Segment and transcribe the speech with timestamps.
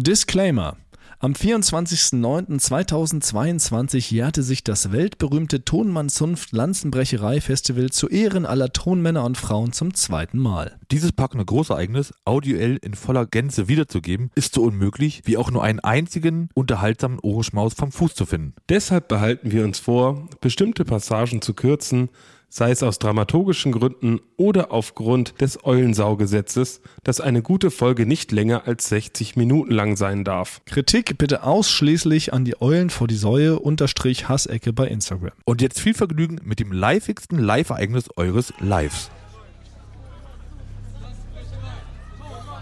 [0.00, 0.76] Disclaimer.
[1.18, 9.72] Am 24.09.2022 jährte sich das weltberühmte Tonmannzunft Lanzenbrecherei Festival zu Ehren aller Tonmänner und Frauen
[9.72, 10.78] zum zweiten Mal.
[10.92, 15.80] Dieses packende Großereignis audioell in voller Gänze wiederzugeben, ist so unmöglich, wie auch nur einen
[15.80, 18.54] einzigen unterhaltsamen Ohrenschmaus vom Fuß zu finden.
[18.68, 22.08] Deshalb behalten wir uns vor, bestimmte Passagen zu kürzen,
[22.48, 28.66] sei es aus dramaturgischen Gründen oder aufgrund des Eulensaugesetzes, dass eine gute Folge nicht länger
[28.66, 30.60] als 60 Minuten lang sein darf.
[30.64, 35.32] Kritik bitte ausschließlich an die Eulen vor die Säue unterstrich Hassecke bei Instagram.
[35.44, 39.10] Und jetzt viel Vergnügen mit dem livigsten Live-Ereignis eures Lives.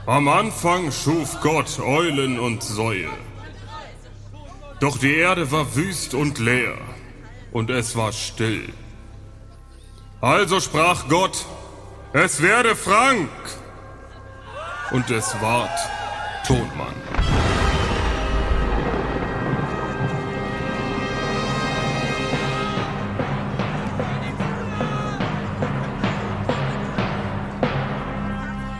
[0.06, 3.09] Am Anfang schuf Gott Eulen und Säue.
[4.78, 6.77] Doch die Erde war wüst und leer,
[7.50, 8.69] und es war still.
[10.27, 11.47] Also sprach Gott,
[12.12, 13.30] es werde Frank.
[14.91, 15.71] Und es ward
[16.45, 16.97] Tonmann.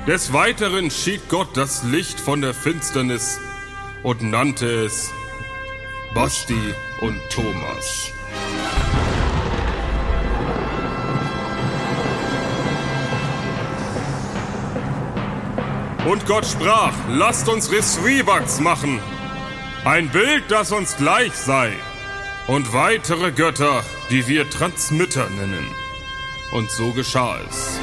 [0.09, 3.39] Des Weiteren schied Gott das Licht von der Finsternis
[4.03, 5.13] und nannte es
[6.13, 8.11] Basti und Thomas.
[16.07, 19.01] Und Gott sprach, lasst uns Risrivax machen,
[19.85, 21.73] ein Bild, das uns gleich sei,
[22.47, 25.67] und weitere Götter, die wir Transmitter nennen.
[26.53, 27.81] Und so geschah es.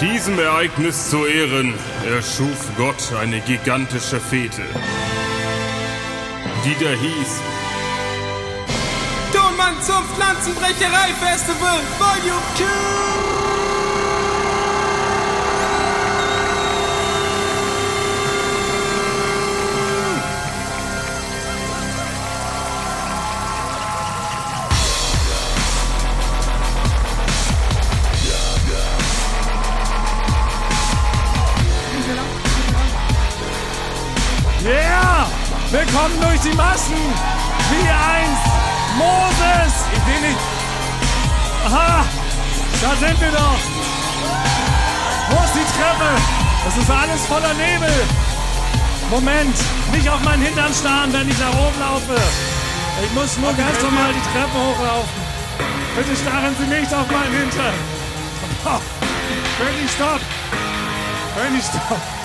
[0.00, 1.74] Diesem Ereignis zu Ehren
[2.08, 4.62] erschuf Gott eine gigantische Fete,
[6.64, 7.40] die da hieß
[9.34, 13.49] Tonmann zum Pflanzenbrecherei Festival Volume 2.
[36.40, 36.96] durch die Massen!
[37.70, 38.46] Wie einst
[38.96, 39.84] Moses!
[39.92, 40.40] Ich sehe nicht.
[41.66, 42.04] Aha!
[42.82, 43.58] Da sind wir doch!
[45.30, 46.10] Wo ist die Treppe?
[46.64, 47.92] Das ist alles voller Nebel!
[49.10, 49.56] Moment!
[49.92, 52.20] Nicht auf meinen Hintern starren, wenn ich nach oben laufe!
[53.04, 55.22] Ich muss nur ganz normal die Treppe hochlaufen.
[55.96, 57.74] Bitte starren Sie nicht auf meinen Hintern!
[58.62, 58.78] Oh,
[59.56, 60.20] König, stopp!
[61.34, 62.19] König, stopp!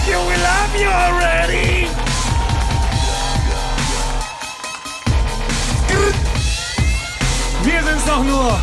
[0.00, 1.88] Thank you, we love you already!
[7.62, 8.58] Wir sind's doch nur!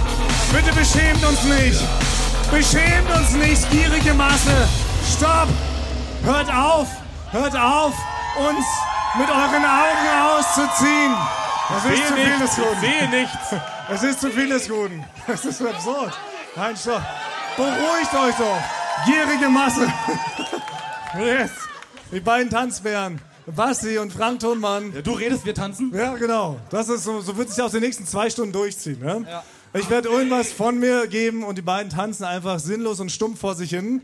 [0.51, 1.83] Bitte beschämt uns nicht!
[2.49, 4.67] Beschämt uns nicht, gierige Masse!
[5.15, 5.47] Stopp!
[6.23, 6.87] Hört auf!
[7.31, 7.93] Hört auf,
[8.37, 8.65] uns
[9.19, 11.15] mit euren Augen auszuziehen!
[11.69, 12.79] Das ist zu viel des Guten.
[12.79, 13.55] sehe nichts.
[13.93, 15.05] Es ist zu viel des Guten.
[15.27, 16.17] Es ist absurd.
[16.55, 17.03] Nein, stopp.
[17.55, 19.05] Beruhigt euch doch.
[19.05, 19.87] Gierige Masse.
[21.15, 21.51] Yes.
[22.11, 23.21] Die beiden Tanzbären.
[23.45, 24.93] Basti und Frank Thunmann.
[24.93, 25.93] Ja, du redest, wir tanzen?
[25.95, 26.59] Ja, genau.
[26.69, 28.99] Das ist so, so wird sich auch die nächsten zwei Stunden durchziehen.
[28.99, 29.25] Ne?
[29.73, 33.55] Ich werde irgendwas von mir geben und die beiden tanzen einfach sinnlos und stumpf vor
[33.55, 34.01] sich hin.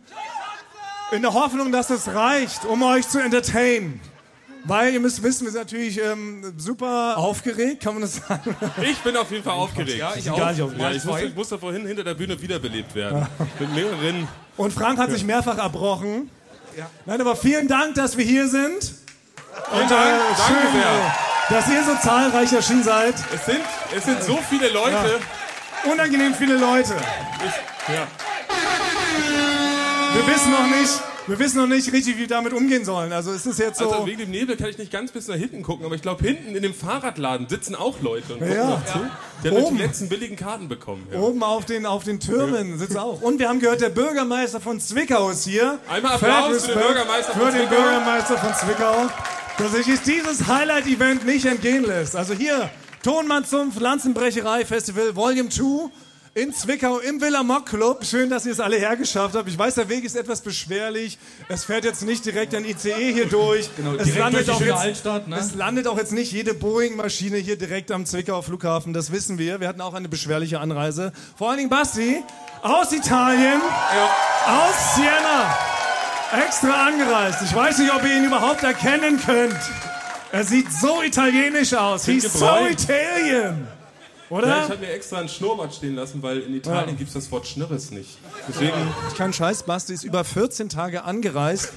[1.12, 4.00] In der Hoffnung, dass es reicht, um euch zu entertainen.
[4.66, 8.56] Weil ihr müsst wissen, wir sind natürlich ähm, super aufgeregt, kann man das sagen?
[8.81, 9.97] Ich bin auf jeden Fall aufgeregt.
[9.97, 10.81] Ja, ich gar nicht aufgeregt.
[10.81, 13.28] Ja, ich, musste, ich musste vorhin hinter der Bühne wiederbelebt werden.
[13.59, 14.28] Mit mehreren.
[14.56, 16.30] Und Frank hat sich mehrfach erbrochen.
[17.06, 18.94] Nein, aber vielen Dank, dass wir hier sind.
[19.72, 19.95] Und äh,
[20.47, 20.81] schön,
[21.50, 23.16] dass ihr so zahlreich erschienen seid.
[23.34, 23.61] Es sind,
[23.95, 25.19] es sind so viele Leute.
[25.91, 26.95] Unangenehm viele Leute.
[27.88, 28.07] Ja.
[30.13, 33.11] Wir wissen noch nicht, wir wissen noch nicht richtig, wie wir damit umgehen sollen.
[33.14, 33.90] Also es ist jetzt so.
[33.91, 36.23] Also wegen dem Nebel kann ich nicht ganz bis nach hinten gucken, aber ich glaube,
[36.26, 38.70] hinten in dem Fahrradladen sitzen auch Leute und gucken Ja.
[38.70, 38.99] noch zu.
[39.43, 39.78] Die haben Oben.
[39.78, 41.08] die letzten billigen Karten bekommen.
[41.11, 41.20] Ja.
[41.20, 43.22] Oben auf den, auf den Türmen sitzt auch.
[43.22, 45.79] Und wir haben gehört, der Bürgermeister von Zwickau ist hier.
[45.90, 47.82] Einmal Applaus für den Bürgermeister für von den Zwickau.
[47.82, 48.96] Bürgermeister von Zwickau,
[49.58, 52.16] dass sich dieses Highlight-Event nicht entgehen lässt.
[52.16, 52.70] Also hier,
[53.03, 55.90] Tonmann zum Pflanzenbrecherei Festival Volume 2.
[56.35, 58.06] in Zwickau im Villa Mock Club.
[58.06, 59.47] Schön, dass ihr es alle hergeschafft habt.
[59.47, 61.20] Ich weiß, der Weg ist etwas beschwerlich.
[61.47, 63.70] Es fährt jetzt nicht direkt ein ICE hier durch.
[63.78, 65.38] Genau, es, landet durch die auch jetzt, Altstadt, ne?
[65.38, 68.94] es landet auch jetzt nicht jede Boeing-Maschine hier direkt am Zwickauer Flughafen.
[68.94, 69.59] Das wissen wir.
[69.59, 71.12] Wir hatten auch eine beschwerliche Anreise.
[71.38, 72.24] Vor allen Dingen Basti
[72.64, 73.62] aus Italien,
[74.47, 75.56] aus Siena,
[76.46, 77.44] extra angereist.
[77.44, 79.59] Ich weiß nicht, ob ihr ihn überhaupt erkennen könnt.
[80.32, 82.06] Er sieht so italienisch aus.
[82.06, 82.88] He's so gebräunt.
[84.40, 84.50] Italian.
[84.50, 84.66] Ja, Oder?
[84.66, 86.96] ich habe mir extra ein Schnurrbart stehen lassen, weil in Italien Ja.
[86.96, 88.09] gibt es das Wort Schnirres nicht.
[88.47, 88.74] Deswegen,
[89.18, 91.72] Kein Scheiß, Basti ist über 14 Tage angereist,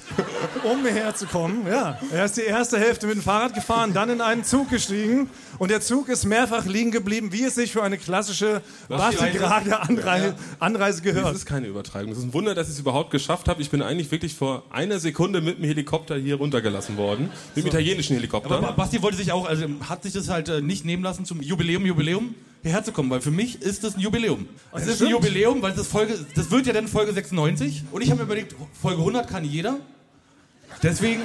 [0.64, 1.66] um hierher zu kommen.
[1.66, 5.30] Ja, er ist die erste Hälfte mit dem Fahrrad gefahren, dann in einen Zug gestiegen
[5.58, 9.16] und der Zug ist mehrfach liegen geblieben, wie es sich für eine klassische Lass die
[9.16, 11.34] Basti Grage Anreise, Anreise das gehört.
[11.34, 12.10] ist keine Übertreibung.
[12.10, 13.60] Das ist ein Wunder, dass ich es überhaupt geschafft habe.
[13.62, 17.30] Ich bin eigentlich wirklich vor einer Sekunde mit dem Helikopter hier runtergelassen worden.
[17.54, 18.50] Mit dem italienischen Helikopter.
[18.56, 21.24] Aber Ba- Basti wollte sich auch, also hat sich das halt äh, nicht nehmen lassen,
[21.24, 22.34] zum Jubiläum, Jubiläum
[22.66, 24.48] hierher zu kommen, weil für mich ist das ein Jubiläum.
[24.72, 25.08] Es ist ein.
[25.08, 28.54] Jubiläum, weil das Folge, das wird ja dann Folge 96 und ich habe mir überlegt,
[28.80, 29.76] Folge 100 kann jeder.
[30.82, 31.22] Deswegen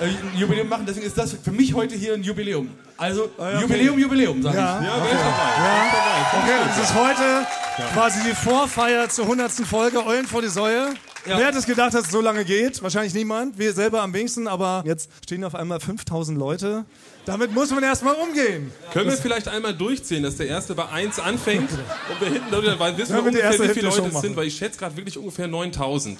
[0.00, 2.70] äh, ein Jubiläum machen, deswegen ist das für mich heute hier ein Jubiläum.
[2.96, 3.60] Also okay.
[3.60, 4.80] Jubiläum, Jubiläum, sage Ja.
[4.80, 4.86] ich.
[4.86, 6.42] ja, ich dabei.
[6.42, 7.46] Okay, das ist heute
[7.94, 9.50] quasi die Vorfeier zur 100.
[9.66, 10.94] Folge Eulen vor die Säue.
[11.24, 11.38] Ja.
[11.38, 12.82] Wer hätte es gedacht, dass es so lange geht?
[12.82, 13.56] Wahrscheinlich niemand.
[13.56, 16.84] Wir selber am wenigsten, aber jetzt stehen auf einmal 5000 Leute.
[17.24, 18.72] Damit muss man erstmal umgehen.
[18.92, 22.98] Können wir vielleicht einmal durchziehen, dass der erste bei 1 anfängt und wir hinten weil
[22.98, 25.46] wissen Ja, wir ungefähr, wie viele Leute es sind, weil ich schätze gerade wirklich ungefähr
[25.46, 26.18] 9000.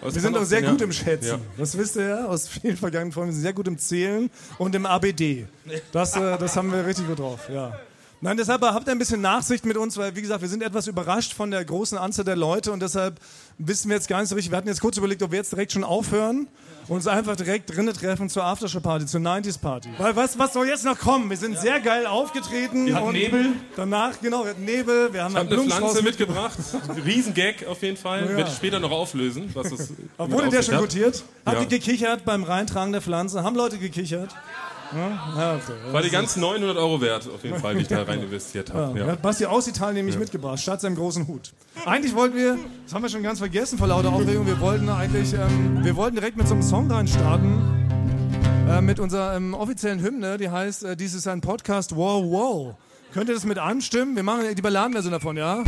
[0.00, 0.70] Aber es Wir sind auch sehr ja.
[0.70, 1.26] gut im Schätzen.
[1.26, 1.38] Ja.
[1.58, 3.28] Das wisst ihr ja aus vielen vergangenen Folgen.
[3.28, 5.46] Wir sind sehr gut im Zählen und im ABD.
[5.92, 7.78] Das, äh, das haben wir richtig gut drauf, ja.
[8.22, 10.86] Nein, deshalb habt ihr ein bisschen Nachsicht mit uns, weil, wie gesagt, wir sind etwas
[10.86, 13.18] überrascht von der großen Anzahl der Leute und deshalb
[13.56, 14.50] wissen wir jetzt gar nicht so richtig.
[14.52, 16.46] Wir hatten jetzt kurz überlegt, ob wir jetzt direkt schon aufhören
[16.88, 19.88] und uns einfach direkt drinnen treffen zur Aftershow-Party, zur 90s-Party.
[19.96, 21.30] Weil was, was soll jetzt noch kommen?
[21.30, 22.86] Wir sind sehr geil aufgetreten.
[22.86, 23.46] Wir hatten und Nebel.
[23.76, 26.58] Danach, genau, wir hatten Nebel, wir haben Ich habe einen eine Pflanze mitgebracht.
[27.06, 28.20] Riesengag auf jeden Fall.
[28.28, 28.36] Ja.
[28.36, 29.48] Werde ich später noch auflösen.
[29.54, 29.88] Was das
[30.18, 30.82] Wurde der sich schon hat.
[30.82, 31.24] gutiert?
[31.46, 31.62] Habt Ja.
[31.62, 33.42] ihr gekichert beim Reintragen der Pflanze?
[33.44, 34.30] Haben Leute gekichert?
[34.32, 34.38] Ja,
[34.94, 35.92] ja okay.
[35.92, 38.98] War die ganzen 900 Euro wert, auf jeden Fall, die ich da rein investiert habe.
[38.98, 39.06] Ja.
[39.08, 39.14] Ja.
[39.16, 41.52] Basti aus Italien nämlich mitgebracht, statt seinem großen Hut.
[41.86, 45.32] Eigentlich wollten wir, das haben wir schon ganz vergessen vor lauter Aufregung, wir wollten eigentlich,
[45.32, 47.80] ähm, wir wollten direkt mit so einem Song reinstarten.
[48.70, 52.74] Äh, mit unserer ähm, offiziellen Hymne, die heißt, äh, dies ist ein Podcast, wow, wow.
[53.12, 54.14] Könnt ihr das mit anstimmen?
[54.14, 55.64] Wir machen die Balladenversion davon, ja?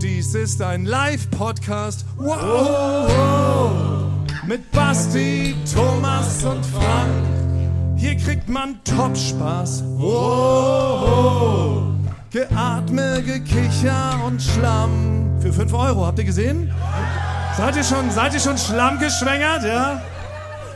[0.00, 4.10] Dies ist ein Live-Podcast, wow, wow.
[4.46, 7.37] Mit Basti, Thomas und Frank.
[7.98, 9.82] Hier kriegt man Top-Spaß.
[9.96, 11.82] Wow.
[12.30, 15.36] Geatme, Gekicher und Schlamm.
[15.40, 16.72] Für 5 Euro, habt ihr gesehen?
[17.56, 20.00] Seid ihr schon, seid ihr schon schlammgeschwängert, ja?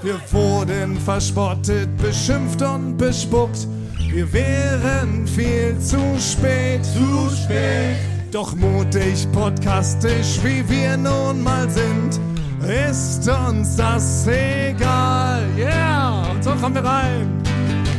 [0.02, 3.68] Wir wurden verspottet, beschimpft und bespuckt.
[4.10, 6.84] Wir wären viel zu spät.
[6.84, 7.98] Zu spät.
[8.32, 12.18] Doch mutig, podcastisch, wie wir nun mal sind,
[12.66, 15.44] ist uns das egal.
[15.56, 16.01] Yeah!
[16.42, 17.40] So kommen wir rein.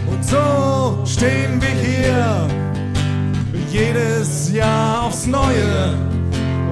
[0.05, 2.47] Und so stehen wir hier.
[3.71, 5.95] Jedes Jahr aufs Neue.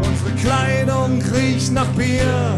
[0.05, 2.57] Unsere Kleidung riecht nach Bier.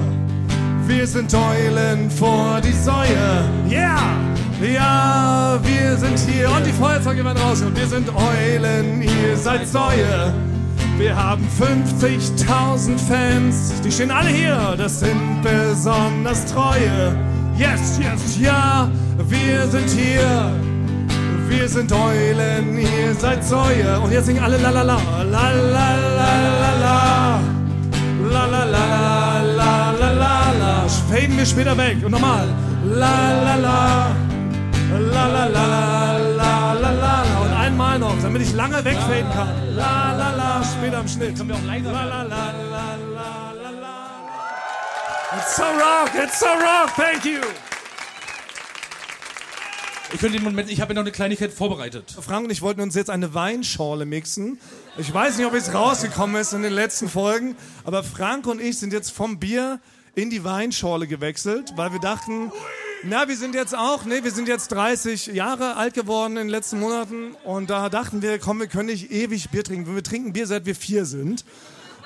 [0.88, 3.46] Wir sind Eulen vor die Säue.
[3.70, 4.18] Yeah!
[4.60, 7.62] Ja, wir sind hier und die Feuerzeuge werden raus.
[7.62, 10.34] Und wir sind Eulen, ihr seid Säue.
[10.98, 14.76] Wir haben 50.000 Fans, die stehen alle hier.
[14.76, 17.16] Das sind besonders treue.
[17.58, 20.52] Yes, yes, ja, wir sind hier.
[21.48, 24.00] Wir sind Eulen, ihr seid Säue.
[24.00, 24.98] Und jetzt singen alle la la la,
[25.32, 25.88] la la
[26.20, 26.30] la
[26.62, 27.40] la la.
[28.32, 28.86] La la la
[29.60, 30.88] la la la la.
[31.10, 31.98] Faden wir später weg.
[32.04, 32.48] Und nochmal.
[32.86, 34.08] La la la.
[35.12, 37.24] La la la la la la.
[37.44, 39.50] Und einmal noch, damit ich lange wegfaden kann.
[39.76, 40.64] La la la.
[40.64, 41.38] Später im Schnitt.
[41.38, 42.73] Können wir auch leiser La la la la la la la.
[45.54, 47.40] It's so rock, it's so rock, thank you.
[50.12, 52.18] Ich könnte den Moment, ich habe ja noch eine Kleinigkeit vorbereitet.
[52.22, 54.60] Frank und ich wollten uns jetzt eine Weinschorle mixen.
[54.98, 58.80] Ich weiß nicht, ob es rausgekommen ist in den letzten Folgen, aber Frank und ich
[58.80, 59.80] sind jetzt vom Bier
[60.16, 62.52] in die Weinschorle gewechselt, weil wir dachten,
[63.04, 66.50] na, wir sind jetzt auch, nee, wir sind jetzt 30 Jahre alt geworden in den
[66.50, 69.94] letzten Monaten und da dachten wir, komm, wir können nicht ewig Bier trinken.
[69.94, 71.46] Wir trinken Bier, seit wir vier sind.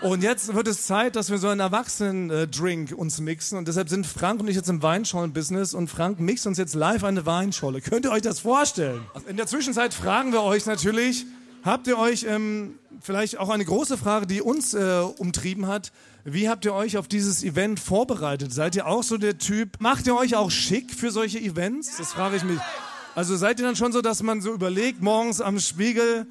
[0.01, 3.58] Und jetzt wird es Zeit, dass wir so einen Erwachsenen-Drink uns mixen.
[3.58, 5.74] Und deshalb sind Frank und ich jetzt im Weinschollen-Business.
[5.74, 7.82] Und Frank mixt uns jetzt live eine Weinscholle.
[7.82, 9.01] Könnt ihr euch das vorstellen?
[9.27, 11.25] In der Zwischenzeit fragen wir euch natürlich,
[11.63, 15.92] habt ihr euch ähm, vielleicht auch eine große Frage, die uns äh, umtrieben hat.
[16.24, 18.54] Wie habt ihr euch auf dieses Event vorbereitet?
[18.54, 19.80] Seid ihr auch so der Typ?
[19.80, 21.98] Macht ihr euch auch schick für solche Events?
[21.98, 22.60] Das frage ich mich.
[23.16, 26.27] Also seid ihr dann schon so, dass man so überlegt, morgens am Spiegel,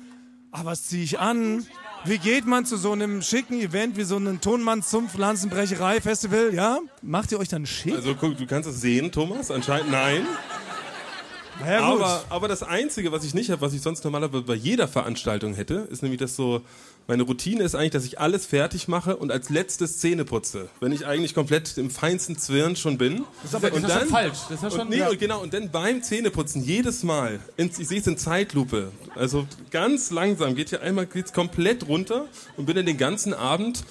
[0.53, 1.67] ah, was ziehe ich an?
[2.07, 6.55] Wie geht man zu so einem schicken Event wie so einem Tonmann-Zumpf-Lanzenbrecherei-Festival?
[6.55, 6.79] Ja?
[7.03, 7.97] Macht ihr euch dann schick?
[7.97, 9.51] Also guck, du kannst es sehen, Thomas.
[9.51, 10.25] Anscheinend nein.
[11.59, 11.81] naja.
[11.81, 15.55] Aber, aber das Einzige, was ich nicht habe, was ich sonst normalerweise bei jeder Veranstaltung
[15.55, 16.63] hätte, ist nämlich das so,
[17.07, 20.69] meine Routine ist eigentlich, dass ich alles fertig mache und als letztes Zähne putze.
[20.81, 23.25] Wenn ich eigentlich komplett im feinsten Zwirn schon bin.
[23.43, 24.39] Das ist aber das ist schon falsch.
[24.49, 27.71] Das ist ja schon, und, nee, und genau, und dann beim Zähneputzen jedes Mal, in,
[27.79, 32.67] ich sehe es in Zeitlupe, also ganz langsam, geht hier einmal geht's komplett runter und
[32.67, 33.85] bin dann den ganzen Abend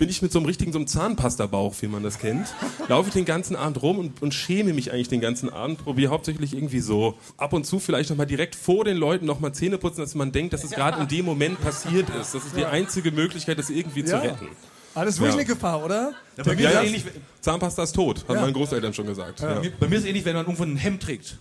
[0.00, 2.48] bin ich mit so einem richtigen so einem Zahnpasta-Bauch, wie man das kennt,
[2.88, 6.10] laufe ich den ganzen Abend rum und, und schäme mich eigentlich den ganzen Abend, probiere
[6.10, 10.00] hauptsächlich irgendwie so ab und zu vielleicht nochmal direkt vor den Leuten nochmal Zähne putzen,
[10.00, 12.34] dass man denkt, dass es gerade in dem Moment passiert ist.
[12.34, 14.48] Das ist die einzige Möglichkeit, das irgendwie zu retten.
[14.94, 15.38] Alles wirklich Ja.
[15.40, 16.14] eine Gefahr, oder?
[16.38, 17.04] Ja, bei, mir Ja, ist ähnlich,
[17.42, 18.40] Zahnpasta ist tot, haben Ja.
[18.40, 19.40] meine Großeltern schon gesagt.
[19.40, 19.54] Ja.
[19.54, 21.36] bei mir- bei mir ist es ähnlich, wenn man irgendwo ein Hemd trägt.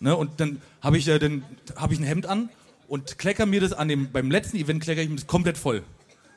[0.00, 0.16] Ne?
[0.16, 1.44] Und dann habe ich, äh, dann
[1.76, 2.50] hab ich ein Hemd an
[2.88, 5.84] und klecker mir das an dem, beim letzten Event klecker ich mir das komplett voll.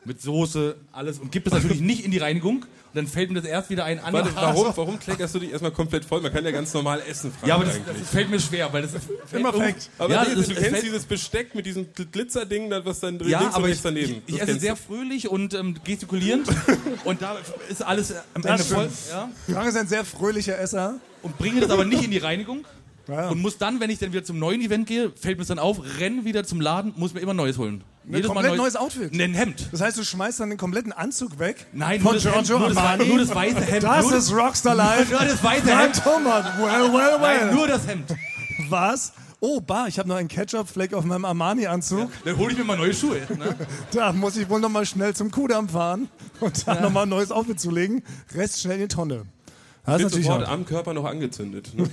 [0.06, 2.58] Mit Soße, alles und gibt es natürlich nicht in die Reinigung.
[2.58, 4.14] Und dann fällt mir das erst wieder ein an.
[4.14, 6.22] Warte, warum, warum kleckerst du dich erstmal komplett voll?
[6.22, 8.84] Man kann ja ganz normal essen, Frank, Ja, aber das, das fällt mir schwer, weil
[8.84, 9.02] das ist
[9.34, 9.76] Immer fällt fake.
[9.98, 13.00] Aber ja, nee, das- du es kennst fällt- dieses Besteck mit diesem Glitzerding, das- was
[13.02, 14.22] dann Ja, links und aber ich, daneben.
[14.28, 14.80] ich, ich Das esse sehr du.
[14.82, 16.48] fröhlich und ähm, gestikulierend
[17.04, 17.36] und da
[17.70, 18.84] ist alles am Ende voll.
[18.90, 18.98] stimmt.
[19.12, 19.30] Ja?
[19.54, 21.00] Frank ist ein sehr fröhlicher Esser.
[21.22, 22.66] Und bringe das aber nicht in die Reinigung.
[23.08, 23.30] Ja.
[23.30, 25.60] Und muss dann, wenn ich dann wieder zum neuen Event gehe, fällt mir das dann
[25.60, 27.84] auf, renn wieder zum Laden, muss mir immer Neues holen.
[28.24, 29.14] Komplett neues Outfit?
[29.14, 29.70] Ne, Ein Hemd.
[29.72, 31.66] Das heißt, du schmeißt dann den kompletten Anzug weg?
[31.74, 33.84] Nein, Von nur das, Hemd, Giorgio nur, das, nur das weiße Hemd.
[33.84, 35.10] Das ist Rockstar Live.
[35.12, 36.04] Nur das weiße Frank Hemd.
[36.04, 36.46] Thomas.
[36.58, 37.46] Well, well, well.
[37.46, 38.14] Nein, nur das Hemd.
[38.70, 39.14] Was?
[39.40, 42.10] Oh, bar, ich habe noch einen Ketchup-Fleck auf meinem Armani-Anzug.
[42.24, 43.22] Dann hole ich mir mal neue Schuhe.
[43.38, 43.56] Ne?
[43.92, 46.10] Da muss ich wohl noch mal schnell zum Kudamm fahren
[46.40, 48.02] und dann noch mal ein neues Outfit zulegen.
[48.34, 49.26] Rest schnell in die Tonne.
[49.86, 51.70] Das ist natürlich sofort am Körper noch angezündet.
[51.76, 51.88] Ne?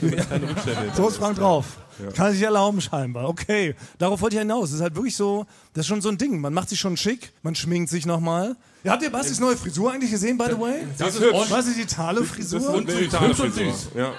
[0.95, 1.67] So ist Frank drauf.
[2.15, 3.29] Kann sich erlauben scheinbar.
[3.29, 4.71] Okay, darauf wollte ich hinaus.
[4.71, 5.45] Es ist halt wirklich so,
[5.75, 6.41] das ist schon so ein Ding.
[6.41, 8.57] Man macht sich schon schick, man schminkt sich nochmal.
[8.85, 10.87] Ja, habt ihr Bastis neue Frisur eigentlich gesehen, by the way?
[10.99, 11.51] Das ist hübsch.
[11.51, 12.59] Was ist die Das Thale-Frisur?
[12.61, 13.73] ist eine hübsch totale und Frisur.
[13.73, 13.89] süß.
[13.95, 14.13] Ja.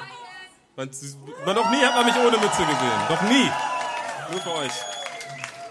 [0.76, 0.90] Man,
[1.46, 3.00] man, noch nie hat man mich ohne Mütze gesehen.
[3.10, 3.50] Noch nie.
[4.32, 4.72] Nur für euch.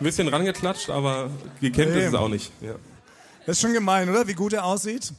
[0.00, 1.30] Ein bisschen rangeklatscht, aber
[1.61, 2.52] gekämmt ist es auch nicht.
[2.61, 2.75] Ja.
[3.47, 4.26] Das ist schon gemein, oder?
[4.28, 5.12] Wie gut er aussieht.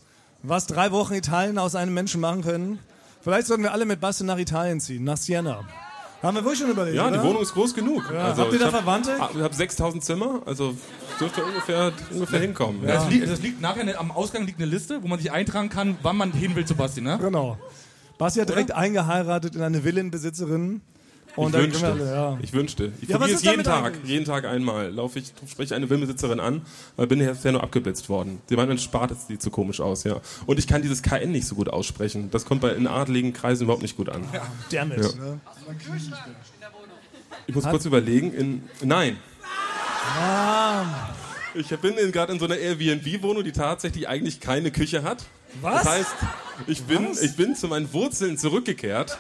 [0.44, 2.80] Was drei Wochen Italien aus einem Menschen machen können.
[3.22, 5.62] Vielleicht sollten wir alle mit Basti nach Italien ziehen, nach Siena.
[6.22, 7.18] Haben wir wirklich schon überlegt, Ja, oder?
[7.18, 8.10] die Wohnung ist groß genug.
[8.12, 9.12] Also, Habt ihr da hab- Verwandte?
[9.34, 10.74] Ich habe 6000 Zimmer, also
[11.20, 12.82] dürfte ungefähr, ungefähr hinkommen.
[12.84, 12.96] Ja.
[12.96, 15.70] Das, liegt, das liegt nachher ne- am Ausgang liegt eine Liste, wo man sich eintragen
[15.70, 17.02] kann, wann man hin will zu Basti.
[17.02, 17.18] Ne?
[17.22, 17.58] Genau.
[18.18, 20.82] Basti hat direkt eingeheiratet in eine Villenbesitzerin.
[21.36, 22.38] Und Ich wünschte, alle, ja.
[22.44, 22.92] ich wünschte.
[23.02, 24.10] Ich Ja, probiere es jeden Tag, eigentlich?
[24.12, 24.92] jeden Tag einmal.
[24.92, 26.62] Laufe ich, spreche eine Filmbesitzerin an,
[26.96, 28.40] aber bin bisher nur abgeblitzt worden.
[28.48, 30.18] Sie meinen, spart es sieht so komisch aus, ja.
[30.46, 32.30] Und ich kann dieses KN nicht so gut aussprechen.
[32.30, 34.24] Das kommt bei in adligen Kreisen überhaupt nicht gut an.
[34.72, 35.00] Damit.
[35.00, 35.08] Ja.
[35.26, 35.40] Ne?
[37.48, 38.32] Ich muss kurz überlegen.
[38.34, 39.18] In, nein.
[40.20, 40.86] Ah.
[41.56, 45.24] Ich bin in- gerade in so einer Airbnb-Wohnung, die tatsächlich eigentlich keine Küche hat.
[45.62, 45.84] Was?
[45.84, 46.16] Das heißt,
[46.68, 47.22] ich bin, Was?
[47.22, 49.18] ich bin zu meinen Wurzeln zurückgekehrt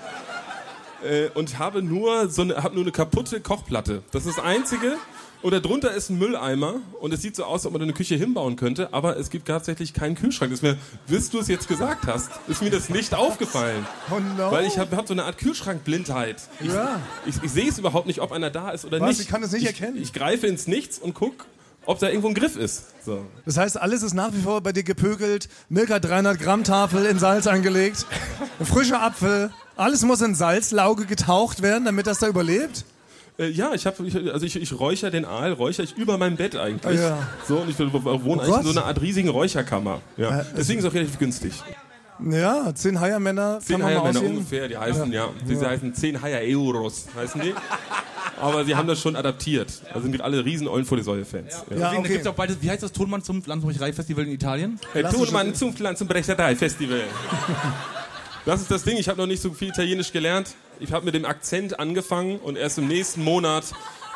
[1.03, 4.03] äh, und habe nur, so eine, habe nur eine kaputte Kochplatte.
[4.11, 4.97] Das ist das Einzige.
[5.41, 7.91] Und darunter ist ein Mülleimer und es sieht so aus, als ob man da eine
[7.91, 10.51] Küche hinbauen könnte, aber es gibt tatsächlich keinen Kühlschrank.
[10.51, 13.85] Das ist mir, bis du es jetzt gesagt hast, ist mir das nicht aufgefallen.
[14.09, 14.51] Oh no.
[14.53, 16.37] Weil ich habe hab so eine Art Kühlschrankblindheit.
[16.61, 17.01] Ich, Ja.
[17.25, 19.09] ich, ich sehe es überhaupt nicht, ob einer da ist oder Was?
[19.09, 19.21] nicht.
[19.21, 20.01] Ich kann es nicht ich, erkennen.
[20.01, 21.45] Ich greife ins Nichts und guck,
[21.85, 22.85] ob da irgendwo ein Griff ist.
[23.05, 23.25] So.
[23.45, 25.49] Das heißt, alles ist nach wie vor bei dir gepökelt.
[25.69, 28.05] Milka 300 Gramm Tafel in Salz angelegt.
[28.59, 29.51] Ein frischer Apfel.
[29.75, 32.85] Alles muss in Salzlauge getaucht werden, damit das da überlebt.
[33.39, 36.35] Äh, ja, ich habe, ich, also ich, ich räucher den Aal, räucher ich über meinem
[36.35, 36.99] Bett eigentlich.
[36.99, 37.17] Ja.
[37.47, 40.01] So und ich wohne Oh eigentlich in so einer Art riesigen Räucherkammer.
[40.17, 40.41] Ja.
[40.41, 41.53] Äh, Deswegen ist es auch relativ günstig.
[42.19, 44.27] Ja, zehn Heiermänner Zehn aussehen.
[44.37, 47.53] ungefähr, die heißen, ja, diese heißen 10 Haier Euros, heißen die.
[48.43, 49.81] Aber sie haben das schon adaptiert.
[49.93, 51.51] Also sind alle riesen Eulenfolie-Säule-Fans.
[51.51, 51.57] Ja.
[51.57, 52.07] Ja, Deswegen, da okay.
[52.09, 54.79] gibt's auch beides, wie heißt das Tonmann zum Landbrecherei-Festival in Italien?
[54.91, 57.03] Herr Thunmann zum Pflanzenbrecherei-Festival.
[58.45, 60.55] Das ist das Ding, ich habe noch nicht so viel Italienisch gelernt.
[60.81, 63.63] Ich habe mit dem Akzent angefangen und erst im nächsten Monat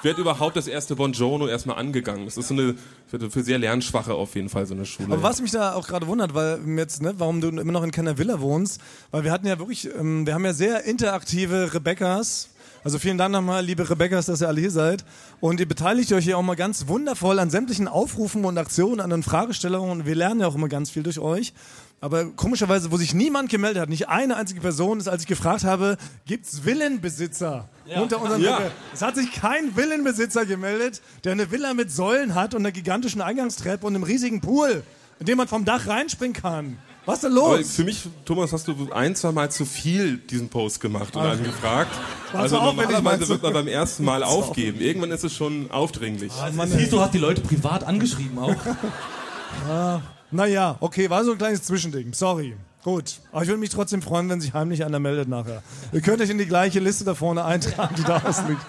[0.02, 2.26] wird überhaupt das erste Buongiorno erstmal angegangen.
[2.26, 2.76] Das ist so eine,
[3.08, 5.14] für, für sehr Lernschwache auf jeden Fall so eine Schule.
[5.14, 7.92] Aber was mich da auch gerade wundert, weil jetzt, ne, warum du immer noch in
[7.92, 8.82] keiner Villa wohnst,
[9.12, 12.50] weil wir hatten ja wirklich, ähm, wir haben ja sehr interaktive Rebecca's.
[12.88, 15.04] Also vielen Dank nochmal, liebe Rebecca's, dass ihr alle hier seid.
[15.42, 19.10] Und ihr beteiligt euch hier auch mal ganz wundervoll an sämtlichen Aufrufen und Aktionen, an
[19.10, 19.92] den Fragestellungen.
[19.92, 21.52] Und wir lernen ja auch immer ganz viel durch euch.
[22.00, 25.66] Aber komischerweise, wo sich niemand gemeldet hat, nicht eine einzige Person, ist, als ich gefragt
[25.66, 28.56] habe, gibt's Villenbesitzer unter unseren Ja.
[28.56, 28.72] Rebecca?
[28.94, 33.20] Es hat sich kein Villenbesitzer gemeldet, der eine Villa mit Säulen hat und einer gigantischen
[33.20, 34.82] Eingangstreppe und einem riesigen Pool,
[35.20, 36.78] in dem man vom Dach reinspringen kann.
[37.08, 37.72] Was ist denn Aber los?
[37.72, 41.24] für mich, Thomas, hast du ein, zwei Mal zu viel diesen Post gemacht und.
[41.24, 41.88] War
[42.34, 44.82] Also aufwendig, meinst normalerweise wird man beim ersten Mal aufgeben.
[44.82, 46.34] Irgendwann ist es schon aufdringlich.
[46.34, 48.56] Also es hieß, du hast die Leute privat angeschrieben auch.
[50.30, 52.14] Naja, okay, war so ein kleines Zwischending.
[52.14, 52.58] Sorry.
[52.84, 53.20] Gut.
[53.32, 55.64] Aber ich würde mich trotzdem freuen, wenn sich heimlich einer meldet nachher.
[55.94, 58.62] Ihr könnt euch in die gleiche Liste da vorne eintragen, die da ausliegt.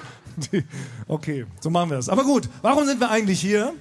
[0.53, 0.65] Die,
[1.09, 2.09] okay, so machen wir es.
[2.09, 3.67] Aber gut, warum sind wir eigentlich hier?
[3.67, 3.75] Gut.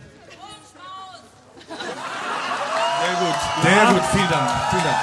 [3.61, 4.51] Sehr gut, vielen Dank.
[4.69, 4.97] Vielen Dank.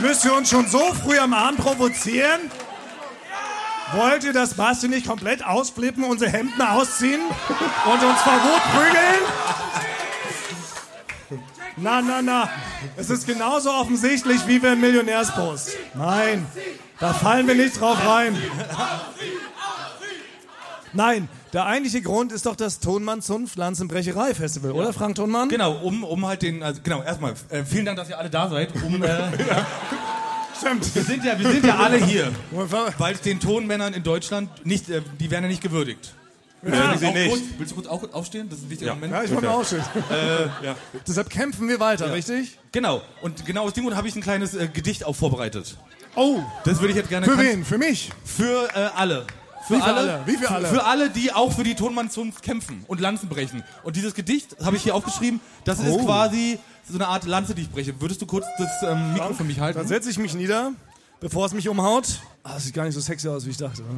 [0.00, 2.50] Müsst ihr uns schon so früh am Abend provozieren?
[3.92, 9.20] Wollt ihr, dass Basti nicht komplett ausflippen, unsere Hemden ausziehen und uns vor Wut prügeln?
[11.76, 12.48] Na, na, na.
[12.96, 15.76] Es ist genauso offensichtlich wie wir im Millionärspost.
[15.94, 16.46] Nein,
[16.98, 18.36] da fallen wir nicht drauf rein.
[20.94, 25.48] Nein, der eigentliche Grund ist doch das Tonmann Zunft Lanzenbrecherei Festival, oder Frank Tonmann?
[25.48, 28.48] Genau, um, um halt den, also genau, erstmal, äh, vielen Dank, dass ihr alle da
[28.48, 28.72] seid.
[28.82, 29.08] Um, äh,
[30.56, 30.94] Stimmt.
[30.94, 32.30] wir, sind ja, wir sind ja alle hier,
[32.98, 36.14] weil es den Tonmännern in Deutschland nicht, äh, die werden ja nicht gewürdigt.
[36.62, 37.28] Sie Auch nicht.
[37.28, 38.48] Kurz, willst du kurz auch aufstehen?
[38.48, 39.12] Das ist ein wichtiger Moment.
[39.12, 39.84] Ja, ich wollte mal ausstehen.
[41.06, 42.58] Deshalb kämpfen wir weiter, richtig?
[42.72, 45.76] Genau, und genau aus dem Grund habe ich ein kleines äh, Gedicht auch vorbereitet.
[46.16, 47.26] Oh, Das würde ich jetzt gerne...
[47.26, 47.64] für wen?
[47.64, 48.10] Für mich?
[48.24, 49.26] Für äh, alle.
[49.66, 50.22] Für für alle?
[50.26, 50.68] Wie für alle?
[50.68, 53.62] Für alle, die auch für die Tonmannzunft kämpfen und Lanzen brechen.
[53.82, 55.40] Und dieses Gedicht habe ich hier aufgeschrieben.
[55.64, 56.04] Das ist Oh.
[56.04, 57.98] quasi so eine Art Lanze, die ich breche.
[58.00, 59.78] Würdest du kurz das ähm, Mikro für mich halten?
[59.78, 60.72] Dann setze ich mich nieder,
[61.20, 62.20] bevor es mich umhaut.
[62.42, 63.82] Ah, das sieht gar nicht so sexy aus, wie ich dachte.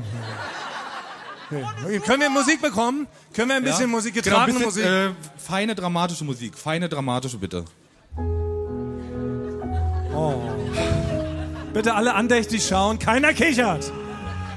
[1.49, 1.64] Okay.
[1.85, 3.06] Okay, Können wir Musik bekommen?
[3.32, 4.82] Können wir ein bisschen Musik, genau, getragene ein Musik?
[4.82, 6.58] bisschen, äh, feine dramatische Musik.
[6.58, 7.64] Feine dramatische, bitte.
[11.73, 12.99] Bitte alle andächtig schauen.
[12.99, 13.92] Keiner kichert.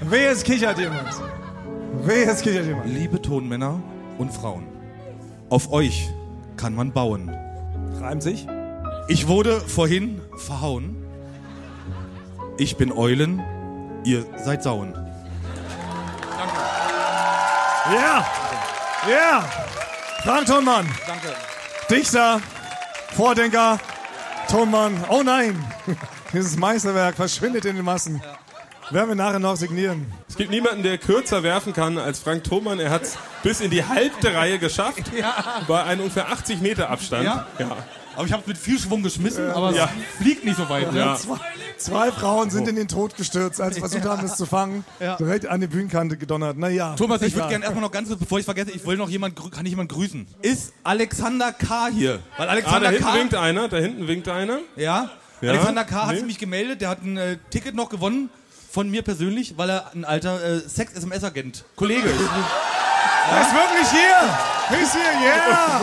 [0.02, 1.10] Wehe, es kichert jemand.
[2.04, 2.88] Wehe, es kichert jemand.
[2.88, 3.82] Liebe Tonmänner
[4.18, 4.68] und Frauen,
[5.50, 6.10] auf euch
[6.58, 7.30] kann man bauen.
[8.00, 8.48] Reimt sich?
[9.08, 10.96] Ich wurde vorhin verhauen.
[12.58, 13.42] Ich bin Eulen,
[14.06, 14.94] ihr seid Sauen.
[17.94, 18.26] Ja.
[19.10, 19.50] Ja.
[20.24, 20.88] Frank Tonmann.
[21.08, 21.34] Danke.
[21.90, 22.40] Dichter,
[23.16, 23.80] Vordenker,
[24.50, 25.04] Tonmann.
[25.10, 25.64] Oh nein.
[26.34, 28.22] Dieses Meisterwerk verschwindet in den Massen.
[28.92, 30.12] Werden wir nachher noch signieren.
[30.28, 32.80] Es gibt niemanden, der kürzer werfen kann als Frank Thomann.
[32.80, 35.04] Er hat es bis in die halbte Reihe geschafft.
[35.68, 37.26] Bei einem ungefähr 80 Meter Abstand.
[37.26, 37.46] Ja?
[38.16, 39.86] Aber ich habe mit viel Schwung geschmissen, aber Ja.
[39.86, 40.92] es fliegt nicht so weit.
[40.92, 41.00] Ne?
[41.00, 41.16] Ja.
[41.16, 41.38] Zwei,
[41.78, 44.84] zwei Frauen sind in den Tod gestürzt, als sie versucht haben, es zu fangen.
[45.20, 46.58] Direkt an die Bühnenkante gedonnert.
[46.58, 46.96] Naja.
[46.96, 49.36] Thomas, ich würde gerne erstmal noch ganz kurz, bevor ich vergesse, ich will noch jemand,
[49.52, 50.26] kann ich jemand grüßen?
[50.42, 51.90] Ist Alexander K.
[51.90, 52.14] hier?
[52.14, 53.14] Weil Ah, da Alexander hinten K.
[53.14, 54.58] winkt einer, da hinten winkt einer.
[54.76, 55.12] Ja?
[55.42, 55.52] Ja?
[55.52, 55.96] Alexander K.
[56.02, 56.16] hat Nee.
[56.18, 58.30] sich mich gemeldet, der hat ein äh, Ticket noch gewonnen
[58.72, 62.22] von mir persönlich, weil er ein alter äh, Sex-SMS-Agent, Kollege ist.
[63.32, 64.30] Er ist wirklich hier!
[64.70, 65.82] Er ist hier, yeah!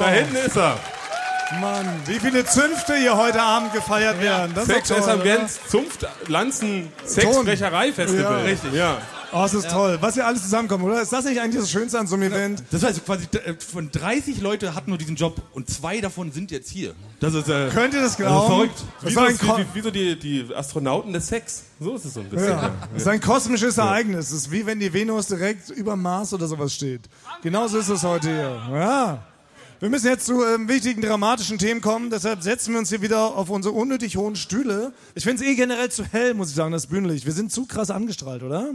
[0.00, 0.78] Da hinten ist er.
[1.58, 4.52] Mann, wie viele Zünfte hier heute Abend gefeiert werden.
[4.54, 5.24] Das ist Sex toll, oder?
[5.24, 8.22] Essamgens Zunft Lanzen Sexbrecherei-Festival.
[8.38, 8.44] Ja.
[8.44, 8.72] Richtig.
[8.72, 8.98] Ja.
[9.32, 9.96] Oh, es ist toll.
[10.00, 11.00] Was hier alles zusammenkommt, oder?
[11.02, 12.64] Ist das nicht eigentlich das Schönste an so einem Event?
[12.70, 16.50] Das heißt quasi, äh, von 30 Leute hatten nur diesen Job und zwei davon sind
[16.50, 16.94] jetzt hier.
[17.20, 18.46] Das ist, äh, Könnt ihr das glauben?
[18.52, 18.84] verrückt.
[19.02, 21.62] Das Wie ist so, ein, Ko wie, wie so die, die Astronauten des Sex.
[21.78, 22.48] So ist es so ein bisschen.
[22.50, 22.72] ja.
[22.92, 24.26] das ist ein kosmisches Ereignis.
[24.26, 27.02] Es ist wie wenn die Venus direkt über dem Mars oder sowas steht.
[27.42, 28.62] Genauso ist es heute hier.
[28.72, 29.22] Ja.
[29.80, 33.34] Wir müssen jetzt zu ähm, wichtigen dramatischen Themen kommen, deshalb setzen wir uns hier wieder
[33.34, 34.92] auf unsere unnötig hohen Stühle.
[35.14, 37.24] Ich finde es eh generell zu hell, muss ich sagen, das Bühnenlicht.
[37.24, 38.72] Wir sind zu krass angestrahlt, oder?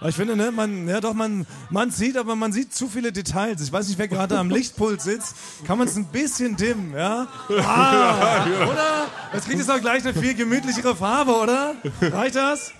[0.00, 3.12] Aber ich finde, ne, man, ja doch, man, man sieht, aber man sieht zu viele
[3.12, 3.60] Details.
[3.62, 5.34] Ich weiß nicht, wer gerade am Lichtpult sitzt.
[5.66, 7.28] Kann man es ein bisschen dimmen, ja?
[7.62, 9.06] Ah, oder?
[9.34, 11.74] Jetzt kriegt es doch gleich eine viel gemütlichere Farbe, oder?
[12.00, 12.72] Reicht das?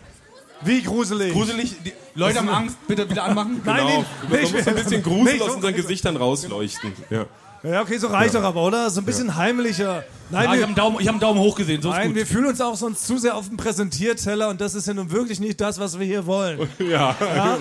[0.62, 1.32] Wie gruselig.
[1.34, 1.76] gruselig.
[1.84, 3.60] Die Leute haben Angst, bitte wieder anmachen.
[3.64, 4.04] Nein, Genau.
[4.30, 5.44] nee, Da muss ein bisschen Grusel so.
[5.44, 6.92] aus unseren Gesichtern rausleuchten.
[7.10, 7.26] Ja.
[7.66, 8.88] Ja, okay, so reicht doch aber, oder?
[8.90, 10.04] So ein bisschen heimlicher.
[10.30, 12.14] Nein, Ah, ich wir, habe einen, Daumen- ich hab einen Daumen hoch gesehen, so nein
[12.14, 15.10] wir fühlen uns auch sonst zu sehr auf dem Präsentierteller und das ist ja nun
[15.10, 16.68] wirklich nicht das, was wir hier wollen.
[16.78, 17.14] Ja.
[17.20, 17.58] Ja?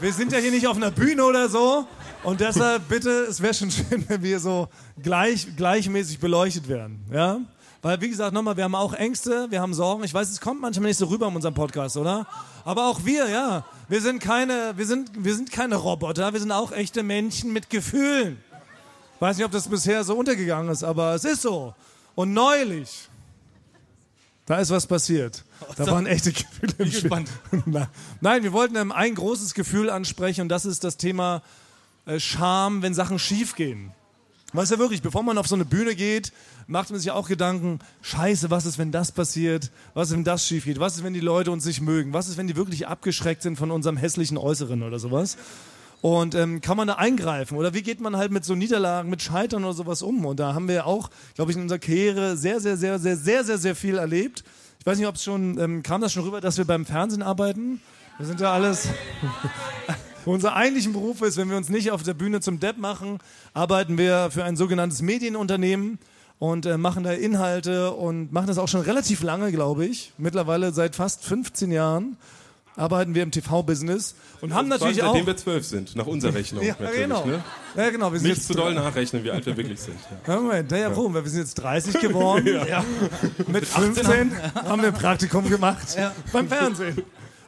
[0.00, 1.86] Wir sind ja hier nicht auf einer Bühne oder so
[2.24, 4.68] und deshalb bitte, es wäre schon schön, wenn wir so
[5.02, 7.04] gleich, gleichmäßig beleuchtet werden.
[7.12, 7.38] Ja?
[7.82, 10.04] Weil, wie gesagt, nochmal, wir haben auch Ängste, wir haben Sorgen.
[10.04, 12.26] Ich weiß, es kommt manchmal nicht so rüber in unserem Podcast, oder?
[12.64, 13.62] Aber auch wir, ja.
[13.88, 17.68] Wir sind keine, wir sind, wir sind keine Roboter, wir sind auch echte Menschen mit
[17.68, 18.38] Gefühlen.
[19.20, 21.74] Weiß nicht, ob das bisher so untergegangen ist, aber es ist so.
[22.14, 23.08] Und neulich,
[24.46, 25.44] da ist was passiert.
[25.76, 27.00] Da waren echte Gefühle im Spiel.
[27.02, 27.30] gespannt.
[27.66, 27.88] Na-
[28.20, 31.42] Nein, wir wollten ähm, ein großes Gefühl ansprechen und das ist das Thema
[32.06, 33.92] äh, Scham, wenn Sachen schief gehen.
[34.52, 36.32] Weißt du wirklich, bevor man auf so eine Bühne geht,
[36.68, 39.72] macht man sich auch Gedanken, scheiße, was ist, wenn das passiert?
[39.94, 40.78] Was ist, wenn das schief geht?
[40.78, 42.12] Was ist, wenn die Leute uns nicht mögen?
[42.12, 45.36] Was ist, wenn die wirklich abgeschreckt sind von unserem hässlichen Äußeren oder sowas?
[46.04, 47.56] Und ähm, kann man da eingreifen?
[47.56, 50.26] Oder wie geht man halt mit so Niederlagen, mit Scheitern oder sowas um?
[50.26, 53.42] Und da haben wir auch, glaube ich, in unserer Karriere sehr, sehr, sehr, sehr, sehr,
[53.42, 54.44] sehr, sehr viel erlebt.
[54.78, 57.22] Ich weiß nicht, ob es schon, ähm, kam das schon rüber, dass wir beim Fernsehen
[57.22, 57.80] arbeiten?
[58.18, 58.86] Wir sind ja alles.
[60.26, 63.16] Unser eigentlichen Beruf ist, wenn wir uns nicht auf der Bühne zum Depp machen,
[63.54, 65.98] arbeiten wir für ein sogenanntes Medienunternehmen
[66.38, 70.12] und äh, machen da Inhalte und machen das auch schon relativ lange, glaube ich.
[70.18, 72.18] Mittlerweile seit fast 15 Jahren
[72.76, 75.26] arbeiten wir im TV-Business und haben natürlich Seitdem auch.
[75.26, 76.62] wir zwölf sind, nach unserer Rechnung.
[76.64, 77.24] Ja, natürlich, genau.
[77.24, 77.44] Ne?
[77.76, 78.12] Ja, genau.
[78.12, 79.96] Wir sind Nicht jetzt zu doll nachrechnen, wie alt wir wirklich sind.
[80.26, 80.34] Ja.
[80.34, 81.14] Ja, Moment, ja, ja, warum?
[81.14, 82.46] Weil wir sind jetzt 30 geworden.
[82.68, 82.84] ja.
[83.46, 85.96] Mit 15 haben wir ein Praktikum gemacht
[86.32, 87.02] beim Fernsehen.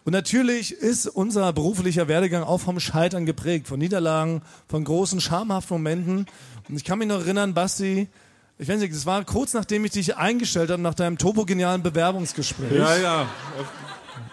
[0.05, 5.79] Und natürlich ist unser beruflicher Werdegang auch vom Scheitern geprägt, von Niederlagen, von großen, schamhaften
[5.79, 6.27] Momenten.
[6.69, 8.07] Und ich kann mich noch erinnern, Basti,
[8.59, 12.73] ich weiß nicht, das war kurz nachdem ich dich eingestellt habe, nach deinem turbogenialen Bewerbungsgespräch.
[12.73, 13.27] ja, ja.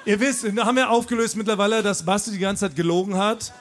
[0.06, 3.54] Ihr wisst, haben wir aufgelöst mittlerweile, dass Basti die ganze Zeit gelogen hat.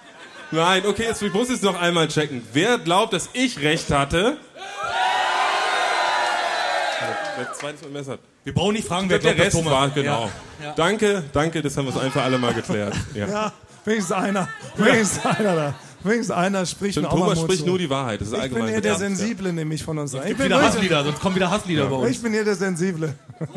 [0.51, 2.43] Nein, okay, jetzt, ich muss jetzt noch einmal checken.
[2.53, 4.37] Wer glaubt, dass ich recht hatte?
[7.39, 8.21] Wer zweites Mal Messer hat.
[8.45, 9.73] Wir brauchen nicht fragen, wer Der Rest Thomas.
[9.73, 10.31] war, genau.
[10.63, 10.73] Ja.
[10.75, 12.95] Danke, danke, das haben wir uns einfach alle mal geklärt.
[13.15, 13.27] Ja.
[13.27, 13.53] Ja,
[13.85, 14.49] wenigstens einer.
[14.77, 15.75] Wenigstens einer da.
[16.03, 17.67] Wenigstens einer spricht Stimmt, Thomas spricht zu.
[17.67, 18.97] nur die Wahrheit, das ist Ich allgemein bin hier der.
[18.97, 20.13] Sensible nämlich von uns.
[20.15, 22.11] Ich Gibt bin, wieder Hasslieder, sonst kommen wieder Hasslieder bei uns.
[22.11, 23.15] ich bin hier der Sensible.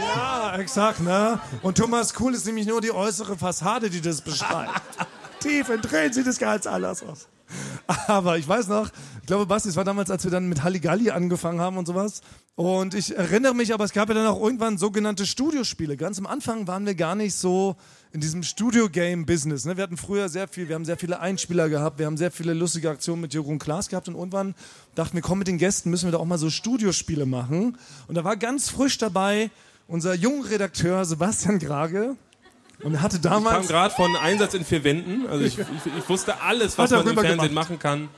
[0.00, 1.40] Ja, exakt, ne?
[1.62, 4.80] Und Thomas Kuhl ist nämlich nur die äußere Fassade, die das beschreibt.
[5.40, 7.28] Tief in Tränen sieht es ganz anders aus.
[8.06, 11.10] Aber ich weiß noch, ich glaube, Basti, es war damals, als wir dann mit Halligalli
[11.10, 12.22] angefangen haben und sowas.
[12.56, 15.96] Und ich erinnere mich, aber es gab ja dann auch irgendwann sogenannte Studiospiele.
[15.96, 17.76] Ganz am Anfang waren wir gar nicht so
[18.12, 19.64] in diesem Studio-Game-Business.
[19.64, 19.76] Ne?
[19.76, 22.54] Wir hatten früher sehr viel, wir haben sehr viele Einspieler gehabt, wir haben sehr viele
[22.54, 24.54] lustige Aktionen mit Jürgen Klaas gehabt und irgendwann
[24.94, 27.76] dachten wir, komm, mit den Gästen müssen wir da auch mal so Studiospiele machen.
[28.06, 29.50] Und da war ganz frisch dabei
[29.86, 32.16] unser junger Redakteur Sebastian Grage.
[32.82, 33.68] Und hatte Ich kam damals.
[33.68, 35.26] gerade von Einsatz in vier Wänden.
[35.28, 35.66] Also ich, ich,
[35.98, 37.52] ich wusste alles, was man im Fernsehen gemacht.
[37.54, 38.08] machen kann.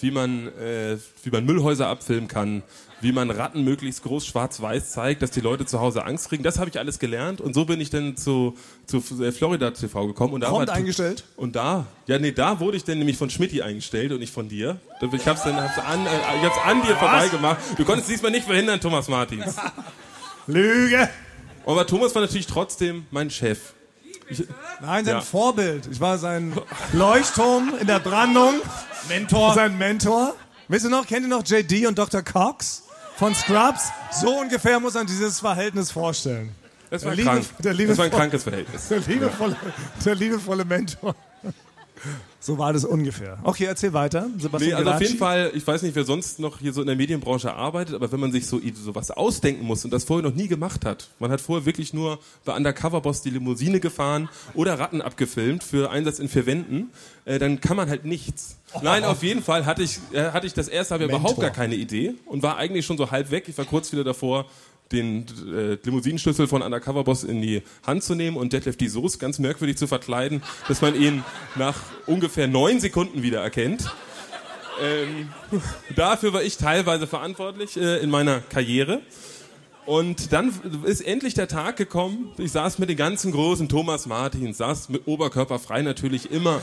[0.00, 2.62] Wie man, äh, wie man Müllhäuser abfilmen kann.
[3.00, 6.42] Wie man Ratten möglichst groß schwarz-weiß zeigt, dass die Leute zu Hause Angst kriegen.
[6.42, 7.40] Das habe ich alles gelernt.
[7.40, 8.56] Und so bin ich dann zu,
[8.86, 10.34] zu äh, Florida TV gekommen.
[10.34, 11.24] Und da Prompt war- eingestellt?
[11.36, 14.48] Und da, ja nee, da wurde ich dann nämlich von Schmidti eingestellt und nicht von
[14.48, 14.78] dir.
[15.00, 15.42] Ich dann hab's
[15.78, 17.58] an, äh, ich hab's an dir vorbeigemacht.
[17.76, 19.56] Du konntest diesmal nicht verhindern, Thomas Martins.
[20.46, 21.08] Lüge!
[21.66, 23.58] Aber Thomas war natürlich trotzdem mein Chef.
[24.80, 25.20] Nein, sein Ja.
[25.20, 25.88] Vorbild.
[25.90, 26.56] Ich war sein
[26.92, 28.54] Leuchtturm in der Brandung.
[29.08, 29.54] Mentor.
[29.54, 30.34] Sein Mentor.
[30.68, 32.22] Wisst ihr noch, kennt ihr noch JD und Dr.
[32.22, 32.82] Cox
[33.16, 33.90] von Scrubs?
[34.20, 36.54] So ungefähr muss man dieses Verhältnis vorstellen.
[36.90, 37.46] Das war Der Liebe- krank.
[37.58, 38.88] der das war ein krankes Verhältnis.
[38.88, 39.56] Der liebevolle,
[40.04, 41.14] der liebevolle Mentor.
[42.44, 43.38] So war das ungefähr.
[43.44, 44.26] Okay, erzähl weiter.
[44.36, 46.88] Sebastian Nee, also auf jeden Fall, ich weiß nicht, wer sonst noch hier so in
[46.88, 50.28] der Medienbranche arbeitet, aber wenn man sich so, so was ausdenken muss und das vorher
[50.28, 54.76] noch nie gemacht hat, man hat vorher wirklich nur bei Undercover-Boss die Limousine gefahren oder
[54.80, 56.90] Ratten abgefilmt für Einsatz in vier Wänden,
[57.26, 58.56] äh, dann kann man halt nichts.
[58.82, 61.76] Nein, auf jeden Fall hatte ich, äh, hatte ich das erste Mal überhaupt gar keine
[61.76, 63.44] Idee und war eigentlich schon so halb weg.
[63.46, 64.46] Ich war kurz wieder davor,
[64.92, 69.18] den äh, Limousinenschlüssel von Undercover Boss in die Hand zu nehmen und Detlef die Soße
[69.18, 71.24] ganz merkwürdig zu verkleiden, dass man ihn
[71.56, 71.76] nach
[72.06, 73.90] ungefähr neun Sekunden wieder erkennt.
[74.82, 75.28] Ähm,
[75.96, 79.00] dafür war ich teilweise verantwortlich äh, in meiner Karriere.
[79.84, 80.52] Und dann
[80.84, 82.30] ist endlich der Tag gekommen.
[82.38, 86.60] Ich saß mit den ganzen großen Thomas Martins, saß mit Oberkörper frei natürlich immer,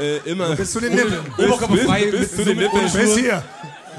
[0.00, 1.24] äh, immer Bis zu den Nippeln.
[1.36, 2.92] bis, Oberkörperfrei, bis, bis mit- zu den Nippeln.
[2.92, 3.42] Bis hier.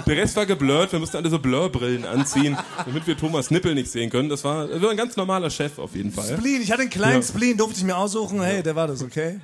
[0.05, 3.91] Der Rest war geblurrt, wir mussten alle so Blurrbrillen anziehen, damit wir Thomas Nippel nicht
[3.91, 4.29] sehen können.
[4.29, 6.37] Das war, das war ein ganz normaler Chef auf jeden Fall.
[6.37, 6.61] Spleen.
[6.61, 7.27] Ich hatte einen kleinen Ja.
[7.27, 8.41] Spleen, durfte ich mir aussuchen.
[8.41, 9.39] Hey, der war das, okay?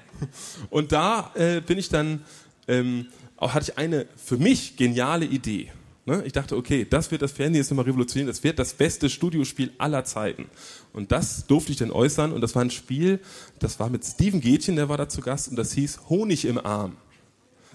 [0.70, 2.24] Und da äh, bin ich dann,
[2.68, 5.72] ähm, auch hatte ich eine für mich geniale Idee.
[6.06, 6.22] Ne?
[6.26, 9.72] Ich dachte, okay, das wird das Fernsehen jetzt nochmal revolutionieren, das wird das beste Studiospiel
[9.78, 10.46] aller Zeiten.
[10.92, 13.22] Und das durfte ich dann äußern und das war ein Spiel,
[13.60, 16.64] das war mit Steven Gätchen, der war da zu Gast und das hieß Honig im
[16.64, 16.98] Arm.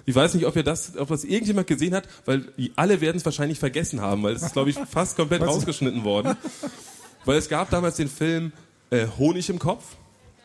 [0.08, 3.26] Ich weiß nicht, ob ihr das, ob das irgendjemand gesehen hat, weil alle werden es
[3.26, 6.34] wahrscheinlich vergessen haben, weil es ist, glaube ich, fast komplett rausgeschnitten worden.
[7.26, 8.52] Weil es gab damals den Film
[8.88, 9.84] äh, Honig im Kopf.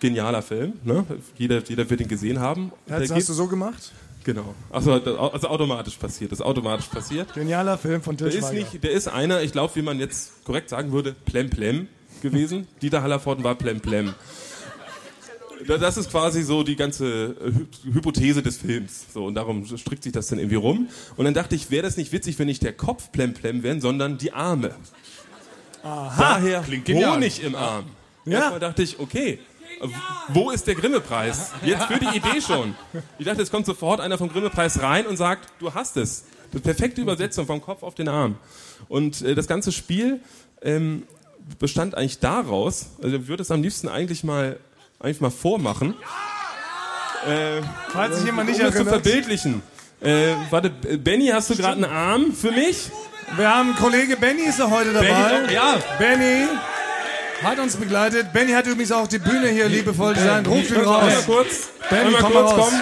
[0.02, 1.06] Genialer Film, ne?
[1.38, 2.74] Jeder, jeder wird ihn gesehen haben.
[2.90, 3.94] Der Das hast du so gemacht?
[4.26, 4.54] Genau.
[4.70, 6.34] Das- also automatisch passiert.
[6.34, 7.34] Das ist automatisch passiert.
[7.34, 10.44] Genialer Film von Til Der ist nicht, der ist einer, ich glaube, wie man jetzt
[10.44, 11.88] korrekt sagen würde, Plem Plem
[12.22, 12.68] gewesen.
[12.82, 14.14] Dieter Hallervorden war Plem Plem.
[15.68, 17.06] Da- Das ist quasi so die ganze
[17.42, 19.06] äh, Hy- Hypothese des Films.
[19.14, 20.88] So, und darum strickt sich das dann irgendwie rum.
[21.18, 23.82] Und dann dachte ich, wäre das nicht witzig, wenn nicht der Kopf Plem Plem wären,
[23.82, 24.76] sondern die Arme.
[25.84, 27.16] Daher genial.
[27.16, 27.86] Honig im Arm.
[28.26, 28.40] Ja.
[28.40, 29.40] Erstmal dachte ich, okay,
[30.30, 31.52] wo ist der Grimme-Preis?
[31.66, 32.74] Jetzt für die Idee schon.
[33.20, 36.26] Ich dachte, es kommt sofort einer vom Grimme-Preis rein und sagt, du hast es.
[36.54, 38.36] Das perfekte Übersetzung vom Kopf auf den Arm.
[38.88, 40.22] Und äh, das ganze Spiel
[40.62, 41.04] ähm,
[41.60, 44.58] bestand eigentlich daraus, also ich würde es am liebsten eigentlich mal,
[45.04, 45.96] eigentlich mal vormachen.
[47.28, 49.62] Äh, Falls sich jemand um nicht das zu verbildlichen.
[50.02, 52.90] Äh, warte, Benny, hast du gerade einen Arm für mich?
[53.36, 55.08] Wir haben Kollege Benny ist ja heute dabei.
[55.08, 55.76] Benny, ja.
[55.98, 56.48] Benny
[57.44, 58.32] hat uns begleitet.
[58.34, 60.48] Benny hat übrigens auch die Bühne hier liebevoll designt.
[60.48, 61.14] Ruf ihn raus.
[61.26, 62.70] kurz, Benny, einmal komm mal kurz raus.
[62.70, 62.82] kommen.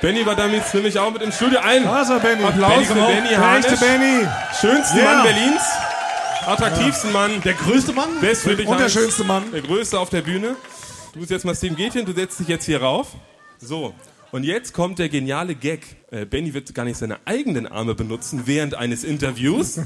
[0.00, 1.58] Benny war damit nämlich auch mit im Studio.
[1.60, 2.44] Ein er, Benny.
[2.44, 2.94] Applaus Benny, für.
[3.06, 3.80] Benny Harnisch.
[3.80, 4.28] Benny.
[4.60, 5.04] Schönsten Ja.
[5.04, 5.62] Mann Berlins.
[6.46, 7.40] Attraktivsten Mann.
[7.42, 8.08] Der größte Mann?
[8.20, 9.50] Dich Und der schönste Mann.
[9.52, 10.54] Der größte auf der Bühne.
[11.12, 13.08] Du bist jetzt mal Steven Gätchen, du setzt dich jetzt hier rauf.
[13.58, 13.94] So.
[14.30, 15.80] Und jetzt kommt der geniale Gag.
[16.10, 19.80] Äh, Benny wird gar nicht seine eigenen Arme benutzen während eines Interviews.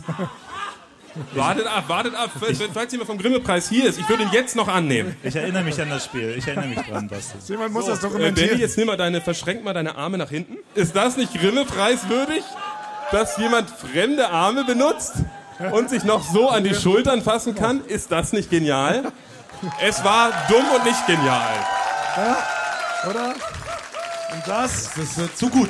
[1.34, 2.30] wartet ab, wartet ab.
[2.74, 5.16] Falls jemand vom Grimme-Preis hier ist, ich würde ihn jetzt noch annehmen.
[5.22, 6.34] Ich erinnere mich an das Spiel.
[6.36, 7.38] Ich erinnere mich dran, Basti.
[7.52, 8.50] Jemand muss das Äh, dokumentieren.
[8.50, 10.58] Benny, jetzt nimm mal deine, verschränk mal deine Arme nach hinten.
[10.74, 12.42] Ist das nicht Grimme-Preis würdig,
[13.12, 15.14] dass jemand fremde Arme benutzt
[15.72, 17.84] und sich noch so an die Schultern fassen kann?
[17.86, 19.12] Ist das nicht genial?
[19.82, 21.54] Es war dumm und nicht genial.
[23.08, 23.34] Oder?
[24.32, 25.68] Und das, Das ist zu gut.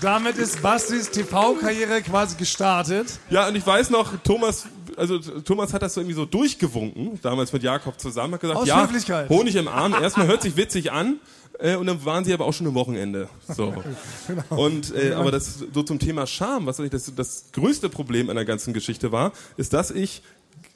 [0.00, 3.18] damit ist Bastis TV-Karriere quasi gestartet.
[3.30, 7.52] Ja, und ich weiß noch, Thomas, also Thomas hat das so irgendwie so durchgewunken, damals
[7.52, 9.28] mit Jakob zusammen, hat gesagt, Aus ja, Höflichkeit.
[9.28, 11.20] Honig im Arm, erstmal hört sich witzig an,
[11.58, 13.28] äh, und dann waren sie aber auch schon am Wochenende.
[13.48, 13.74] So.
[14.26, 14.64] Genau.
[14.64, 18.36] Und äh, aber das so zum Thema Scham, was eigentlich das, das größte Problem an
[18.36, 20.22] der ganzen Geschichte war, ist, dass ich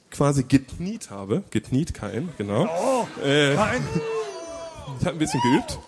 [0.09, 2.65] quasi gekniet habe, gekniet kein, genau.
[2.65, 3.07] Oh.
[3.23, 3.81] Äh, Nein.
[4.99, 5.79] ich habe ein bisschen geübt,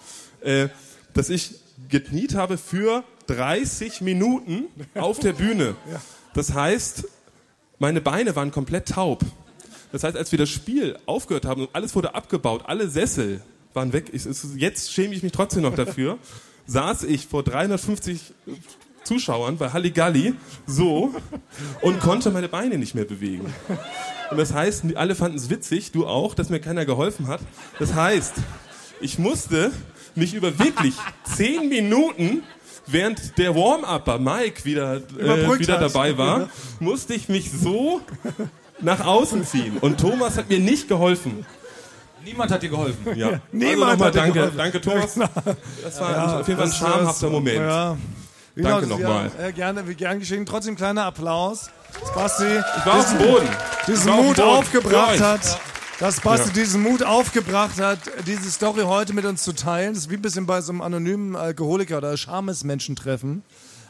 [0.42, 0.70] äh,
[1.14, 1.56] dass ich
[1.90, 5.76] gekniet habe für 30 Minuten auf der Bühne.
[6.36, 7.08] Das heißt,
[7.78, 9.22] meine Beine waren komplett taub.
[9.92, 13.94] Das heißt, als wir das Spiel aufgehört haben und alles wurde abgebaut, alle Sessel waren
[13.94, 14.10] weg.
[14.12, 16.18] Ich, jetzt schäme ich mich trotzdem noch dafür.
[16.66, 18.34] saß ich vor 350
[19.04, 20.34] Zuschauern bei Halligalli
[20.66, 21.14] so
[21.82, 23.54] und konnte meine Beine nicht mehr bewegen.
[24.32, 27.42] Und das heißt, alle fanden es witzig, du auch, dass mir keiner geholfen hat.
[27.80, 28.36] Das heißt,
[29.02, 29.72] ich musste
[30.16, 30.94] mich über wirklich
[31.26, 32.44] zehn Minuten,
[32.88, 38.02] während der Warm-Upper Mike wieder, äh, wieder dabei war, musste ich mich so
[38.80, 39.78] nach außen ziehen.
[39.80, 41.46] Und Thomas hat mir nicht geholfen.
[42.24, 43.16] Niemand hat dir geholfen.
[43.18, 43.40] Ja.
[43.52, 44.58] Niemand also nochmal hat dir danke, geholfen.
[44.58, 45.16] danke Thomas.
[45.84, 47.58] Das war auf jeden Fall ein schamhafter Moment.
[47.58, 47.98] Ja.
[48.56, 49.32] Danke nochmal.
[49.40, 50.46] Ja, gerne, wie gern geschehen.
[50.46, 51.70] Trotzdem kleiner Applaus.
[52.00, 53.50] Dass Basti Ich war auf dem Boden.
[53.88, 54.42] diesen Mut Boden.
[54.42, 55.22] aufgebracht euch.
[55.22, 55.60] hat.
[56.00, 56.54] Dass Basti Ja.
[56.54, 59.94] diesen Mut aufgebracht hat, diese Story heute mit uns zu teilen.
[59.94, 63.44] Das ist wie ein bisschen bei so einem anonymen Alkoholiker oder Schamesmenschen-Treffen.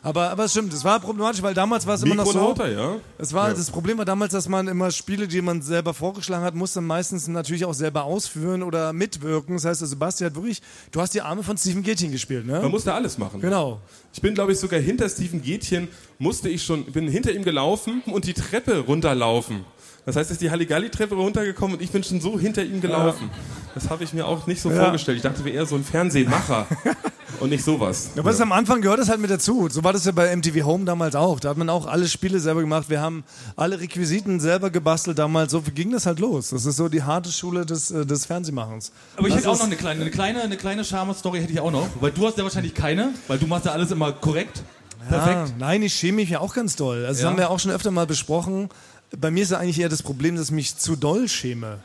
[0.06, 2.54] Aber, aber es stimmt, es war problematisch, weil damals war es immer noch so.
[2.66, 2.98] Ja.
[3.18, 3.54] Es war, Ja.
[3.54, 7.30] Das Problem war damals, dass man immer Spiele, die man selber vorgeschlagen hat, musste meistens
[7.30, 9.56] natürlich auch selber ausführen oder mitwirken.
[9.56, 10.62] Das heißt, also Basti hat wirklich,
[10.92, 12.60] du hast die Arme von Stephen Gätchen gespielt, ne?
[12.60, 13.40] Man musste alles machen.
[13.40, 13.80] Genau.
[14.12, 15.88] Ich bin, glaube ich, sogar hinter Steven Gätchen,
[16.20, 19.64] musste ich schon, bin hinter ihm gelaufen und die Treppe runterlaufen.
[20.06, 23.30] Das heißt, ist die Halligalli-Treppe runtergekommen und ich bin schon so hinter ihm gelaufen.
[23.74, 24.84] Das habe ich mir auch nicht so Ja.
[24.84, 25.16] vorgestellt.
[25.18, 26.68] Ich dachte, wir eher so ein Fernsehmacher
[27.40, 28.10] und nicht sowas.
[28.14, 29.70] Ja, aber das am Anfang gehört das halt mit dazu.
[29.70, 31.40] So war das ja bei MTV Home damals auch.
[31.40, 32.90] Da hat man auch alle Spiele selber gemacht.
[32.90, 33.24] Wir haben
[33.56, 35.54] alle Requisiten selber gebastelt damals.
[35.54, 36.50] So ging das halt los.
[36.50, 38.92] Das ist so die harte Schule des, äh, des Fernsehmachens.
[39.16, 41.62] Aber ich Das hätte auch noch eine kleine, eine kleine, eine kleine Charme-Story hätte ich
[41.62, 41.88] auch noch.
[42.02, 44.64] Weil du hast ja wahrscheinlich keine, weil du machst ja alles immer korrekt.
[45.10, 45.36] Perfekt.
[45.38, 47.00] Ah, nein, ich schäme mich ja auch ganz doll.
[47.00, 47.30] Also das Ja.
[47.30, 48.70] haben wir auch schon öfter mal besprochen.
[49.18, 51.80] Bei mir ist ja eigentlich eher das Problem, dass ich mich zu doll schäme.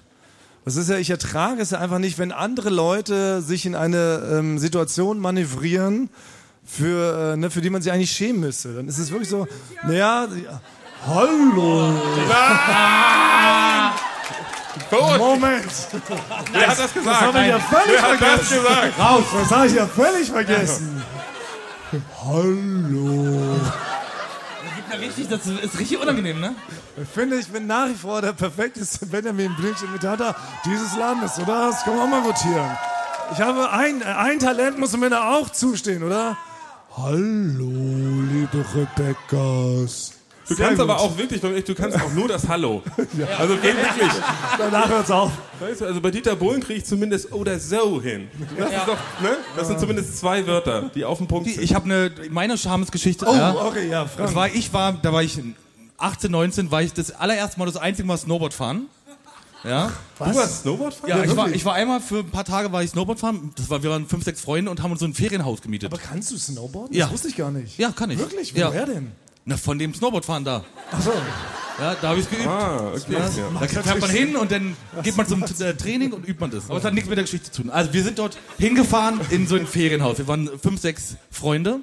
[0.64, 4.22] Das ist ja, ich ertrage es ja einfach nicht, wenn andere Leute sich in eine
[4.32, 6.10] ähm, Situation manövrieren,
[6.68, 8.74] für, äh, ne, für die man sich eigentlich schämen müsste.
[8.74, 9.46] Dann ist es wirklich so,
[9.84, 10.60] naja, ja,
[11.06, 11.92] hallo.
[14.90, 15.64] Gut, Moment.
[16.52, 17.06] wer hat das gesagt?
[17.06, 18.56] Das habe ich ja völlig wer hat das vergessen.
[18.58, 18.98] gesagt?
[18.98, 19.24] Raus!
[19.32, 21.02] Das habe ich ja völlig vergessen.
[22.22, 23.60] Hallo.
[25.08, 26.54] Richtig, das ist richtig unangenehm, ne?
[27.02, 31.70] Ich finde, ich bin nach wie vor der perfekteste Benjamin Blümchen-Imitator dieses Landes, oder?
[31.70, 32.76] Das können wir auch mal votieren.
[33.32, 36.36] Ich habe ein, ein Talent, muss mir da auch zustehen, oder?
[36.94, 37.70] Hallo,
[38.32, 40.17] liebe Rebecca's.
[40.48, 40.90] Du Sehr kannst gut.
[40.90, 42.82] aber auch wirklich, du kannst auch nur das Hallo.
[43.38, 44.12] Also geht wirklich.
[44.56, 45.30] Danach hört's auf.
[45.60, 48.28] Weißt du, also bei Dieter Bohlen kriege ich zumindest oder so hin.
[48.56, 49.36] Das ist doch, ne?
[49.56, 51.62] Das sind zumindest zwei Wörter, die auf dem Punkt sind.
[51.62, 53.26] Ich habe eine, meine Schamesgeschichte.
[53.28, 53.54] Oh, ja.
[53.54, 54.34] okay, ja, Das Frank.
[54.34, 55.38] war, ich war, da war ich
[55.98, 58.86] 18, 19, war ich das allererste Mal das einzige Mal Snowboard fahren.
[59.64, 59.92] Ja.
[60.18, 61.10] du warst Snowboard fahren?
[61.10, 63.50] Ja, ich war, ich war einmal für ein paar Tage war ich Snowboard fahren.
[63.56, 65.92] Das war, wir waren fünf, sechs Freunde und haben uns so ein Ferienhaus gemietet.
[65.92, 66.96] Aber kannst du Snowboarden?
[66.96, 67.06] Ja.
[67.06, 67.76] Das wusste ich gar nicht.
[67.78, 68.18] ja, kann ich.
[68.18, 68.52] Wirklich?
[68.52, 68.68] Ja.
[68.68, 69.12] Woher denn?
[69.48, 70.62] Na, von dem Snowboardfahren da.
[70.92, 71.10] Achso.
[71.80, 72.46] Ja, da habe ich geübt.
[72.46, 73.14] Ah, okay.
[73.14, 73.60] Ja.
[73.60, 76.68] Da fährt man hin und dann geht man zum äh, Training und übt man das.
[76.68, 77.70] Aber es hat nichts mit der Geschichte zu tun.
[77.70, 80.18] Also wir sind dort hingefahren in so ein Ferienhaus.
[80.18, 81.80] Wir waren fünf, sechs Freunde,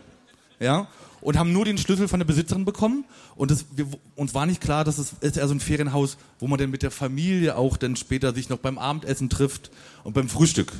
[0.59, 0.87] ja,
[1.21, 3.03] und haben nur den Schlüssel von der Besitzerin bekommen.
[3.35, 6.45] Und das, wir, uns war nicht klar, dass es ist eher so ein Ferienhaus, wo
[6.45, 9.71] man dann mit der Familie auch dann später sich noch beim Abendessen trifft
[10.03, 10.71] und beim Frühstück.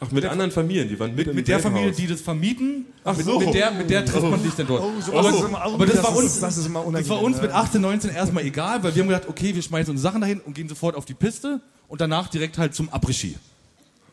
[0.00, 2.86] Ach, mit anderen Familien, die waren mit, mit, mit der Familie, die das vermieten.
[3.04, 3.40] Ach mit, so.
[3.40, 4.82] mit, der, mit der trifft man sich dann dort.
[4.82, 6.78] Oh, so- aber, das ist immer- aber das, das war ist- uns, das ist immer
[6.80, 7.42] das unangenehm, war uns ja.
[7.42, 10.40] mit 18, 19 erstmal egal, weil wir haben gedacht, okay, wir schmeißen unsere Sachen dahin
[10.40, 13.36] und gehen sofort auf die Piste und danach direkt halt zum Après-Ski.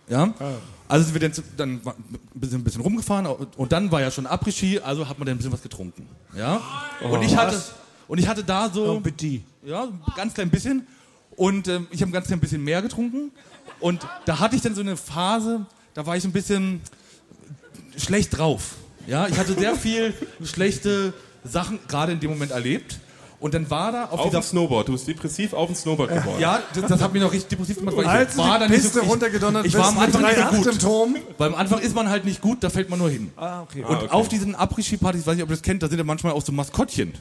[0.10, 0.34] Ja?
[0.88, 5.08] Also sind wir dann, dann ein bisschen, rumgefahren und, dann war ja schon Après-Ski, also
[5.08, 6.08] hat man dann ein bisschen was getrunken.
[6.36, 6.62] Ja?
[7.02, 7.62] Und ich hatte,
[8.08, 9.02] und ich hatte da so,
[9.63, 10.88] ja, ein ganz klein bisschen
[11.36, 13.32] und ähm, ich habe ein ganz klein bisschen mehr getrunken
[13.86, 16.82] und da hatte ich dann so eine Phase, da war ich ein bisschen
[17.95, 18.71] schlecht drauf.
[19.06, 20.12] Ja, ich hatte sehr viel
[20.43, 22.98] schlechte Sachen gerade in dem Moment erlebt.
[23.39, 26.10] Und dann war da auf, Auf dieser dem Snowboard, du bist depressiv auf dem Snowboard
[26.10, 26.39] geworden.
[26.39, 28.65] ja, das, das hat mich noch richtig depressiv gemacht, weil Als ich war du da
[28.65, 30.65] die nicht Piste so, ich, runtergedonnert ich war am Anfang nicht so 3,8 gut.
[30.65, 31.15] im Turm.
[31.38, 33.30] Weil am Anfang ist man halt nicht gut, da fällt man nur hin.
[33.36, 33.84] Ah, okay.
[33.84, 34.08] Und okay.
[34.10, 36.41] auf diesen Après-Ski-Partys, ich weiß nicht, ob ihr das kennt, da sind ja manchmal auch
[36.43, 37.13] so Maskottchen.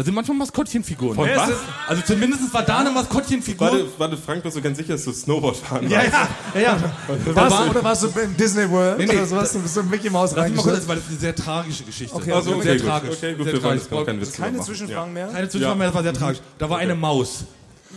[0.00, 1.14] Da sind manchmal Maskottchenfiguren.
[1.14, 1.50] Von was?
[1.86, 3.66] Also zumindest war da eine Maskottchenfigur.
[3.70, 6.12] Warte, warte, Frank, bist du ganz sicher, dass du Snowboard fahren Ja, warst?
[6.54, 6.78] ja, ja.
[6.78, 7.36] ja.
[7.36, 8.96] Warst war, oder warst du in Disney World?
[8.96, 10.88] Nee, nee, oder so hast du bist du in Mickey Mouse Lass mich mal kurz,
[10.88, 10.88] reingestellt?
[10.88, 12.16] weil das ist eine sehr tragische Geschichte.
[12.16, 12.86] Okay, Also, okay, sehr gut.
[12.86, 13.10] tragisch.
[13.10, 13.82] Okay, gut, sehr wir tragisch.
[13.88, 14.62] drüber Keine machen.
[14.66, 15.26] Zwischenfragen mehr?
[15.28, 16.40] Keine Zwischenfrage mehr, das war sehr tragisch.
[16.58, 17.44] Da war eine Maus.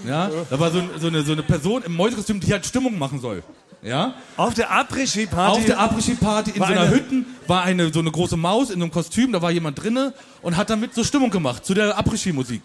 [0.05, 3.21] Ja, da war so, so, eine, so eine Person im Mäusekostüm, die halt Stimmung machen
[3.21, 3.43] soll.
[3.83, 5.59] Ja, Auf der Après-Ski-Party.
[5.59, 8.77] auf der Après-Ski-Party in so einer eine- Hütten war eine, so eine große Maus in
[8.79, 11.97] so einem Kostüm, da war jemand drinne und hat damit so Stimmung gemacht zu der
[11.99, 12.61] Après-Ski-Musik.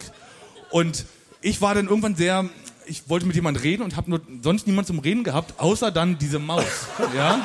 [0.70, 1.04] Und
[1.40, 2.44] ich war dann irgendwann sehr,
[2.86, 6.18] ich wollte mit jemand reden und habe nur sonst niemand zum Reden gehabt, außer dann
[6.18, 6.64] diese Maus.
[7.16, 7.40] Ja.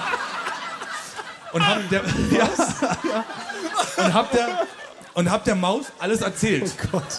[1.51, 2.37] Und hab der, ja,
[3.97, 4.03] ja.
[4.05, 4.67] und hab der,
[5.13, 6.73] und hab der Maus alles erzählt.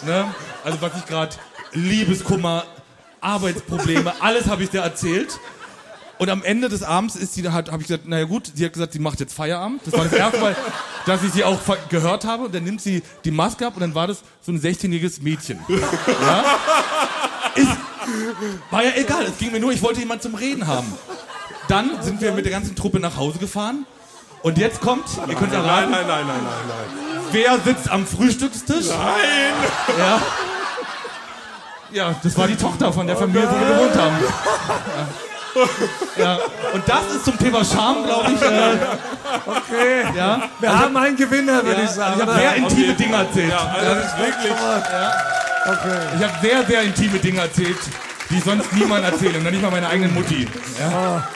[0.05, 0.25] Ne?
[0.63, 1.35] Also was ich gerade,
[1.71, 2.65] Liebeskummer,
[3.21, 5.37] Arbeitsprobleme, alles habe ich dir erzählt.
[6.17, 8.73] Und am Ende des Abends ist sie halt, habe ich gesagt, naja gut, sie hat
[8.73, 9.81] gesagt, sie macht jetzt Feierabend.
[9.85, 10.55] Das war das erste Mal,
[11.05, 12.45] dass ich sie auch gehört habe.
[12.45, 15.59] Und dann nimmt sie die Maske ab und dann war das so ein 16-jähriges Mädchen.
[15.67, 16.45] Ja?
[17.55, 17.69] Ist,
[18.71, 20.91] war ja egal, es ging mir nur, ich wollte jemanden zum Reden haben.
[21.67, 23.85] Dann sind wir mit der ganzen Truppe nach Hause gefahren.
[24.41, 27.23] Und jetzt kommt, ihr könnt Nein, erraten, nein, nein, nein, nein, nein.
[27.31, 28.87] wer sitzt am Frühstückstisch?
[28.89, 29.53] Nein!
[29.97, 30.21] Ja.
[31.91, 34.15] Ja, das war die Tochter von der Familie, wo wir gewohnt haben.
[34.21, 35.07] Ja.
[36.17, 36.39] ja.
[36.73, 38.41] Und das ist zum Thema Scham, glaube ich.
[38.41, 38.77] Äh,
[39.47, 40.05] Okay.
[40.15, 40.49] ja.
[40.59, 42.13] Wir haben einen Gewinner, würde ich Ja, sagen.
[42.15, 43.49] ich habe sehr intime Dinge erzählt.
[43.49, 44.51] Ja, also das ist wirklich.
[45.65, 45.99] Okay.
[46.17, 47.77] Ich habe sehr, sehr intime Dinge erzählt,
[48.29, 49.35] die sonst niemand erzählt.
[49.35, 50.47] Und dann nicht mal meine eigenen Mutti.
[50.79, 51.27] Ja.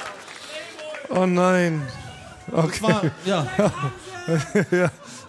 [1.09, 1.81] Oh nein.
[2.51, 3.45] Das war, ja.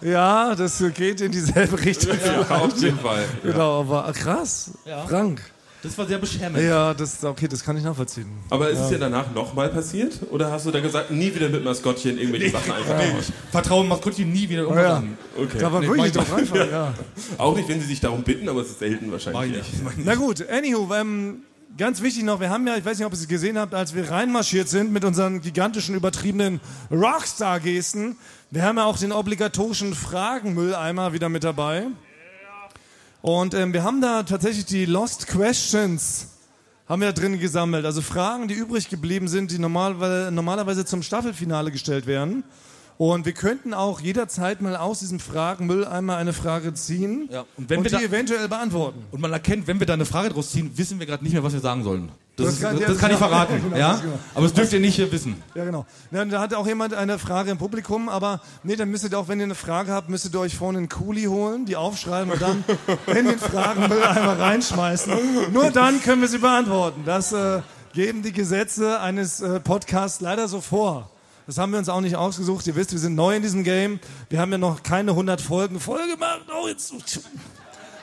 [0.00, 2.16] Ja, das geht in dieselbe Richtung.
[2.24, 3.24] Ja, auf jeden Fall.
[3.42, 4.70] Genau, aber krass.
[4.85, 5.07] Ja.
[5.07, 5.40] Frank.
[5.82, 6.62] Das war sehr beschämend.
[6.62, 8.26] Ja, das, okay, das kann ich nachvollziehen.
[8.50, 10.12] Aber ist es ja danach nochmal passiert?
[10.30, 13.16] Oder hast du da gesagt, nie wieder mit Maskottchen irgendwelche Sachen einfach Nee, machen?
[13.20, 15.02] ich vertraue Maskottchen nie wieder irgendwas Ja.
[15.38, 15.58] Okay.
[15.58, 16.92] Da war Nee, wirklich doch einfach, ja.
[17.38, 19.64] Auch nicht, wenn sie sich darum bitten, aber es ist selten wahrscheinlich.
[19.96, 21.44] Na gut, anywho, ähm,
[21.78, 23.94] ganz wichtig noch, wir haben ja, ich weiß nicht, ob ihr es gesehen habt, als
[23.94, 28.16] wir reinmarschiert sind mit unseren gigantischen, übertriebenen Rockstar-Gesten,
[28.50, 31.86] wir haben ja auch den obligatorischen Fragenmülleimer wieder mit dabei.
[33.22, 36.28] Und ähm, wir haben da tatsächlich die Lost Questions
[36.88, 37.85] haben wir da drin gesammelt.
[37.85, 42.42] Also Fragen, die übrig geblieben sind, die normalerweise, normalerweise zum Staffelfinale gestellt werden.
[42.98, 47.90] Und wir könnten auch jederzeit mal aus diesem Fragenmülleimer eine Frage ziehen Ja, und und
[47.90, 49.04] die eventuell beantworten.
[49.11, 51.44] Und man erkennt, wenn wir da eine Frage draus ziehen, wissen wir gerade nicht mehr,
[51.44, 52.11] was wir sagen sollen.
[52.40, 53.62] Das, Das ist, kann- das, das kann ich verraten.
[53.62, 53.94] Genau, ja?
[53.96, 54.18] genau.
[54.35, 55.42] Aber das dürft ihr nicht äh, wissen.
[55.55, 55.87] Ja, genau.
[56.11, 59.29] Ja, da hatte auch jemand eine Frage im Publikum, aber nee, dann müsstet ihr auch,
[59.29, 62.40] wenn ihr eine Frage habt, müsstet ihr euch vorne einen Kuli holen, die aufschreiben und
[62.42, 62.64] dann
[63.07, 65.53] in den Fragenmülleimer reinschmeißen.
[65.53, 67.03] Nur dann können wir sie beantworten.
[67.07, 67.61] Das äh,
[67.92, 71.11] geben die Gesetze eines äh, Podcasts leider so vor.
[71.46, 72.64] Das haben wir uns auch nicht ausgesucht.
[72.68, 73.98] Ihr wisst, wir sind neu in diesem Game.
[74.29, 76.42] Wir haben ja noch keine 100 Folgen voll gemacht.
[76.48, 76.92] Oh, jetzt.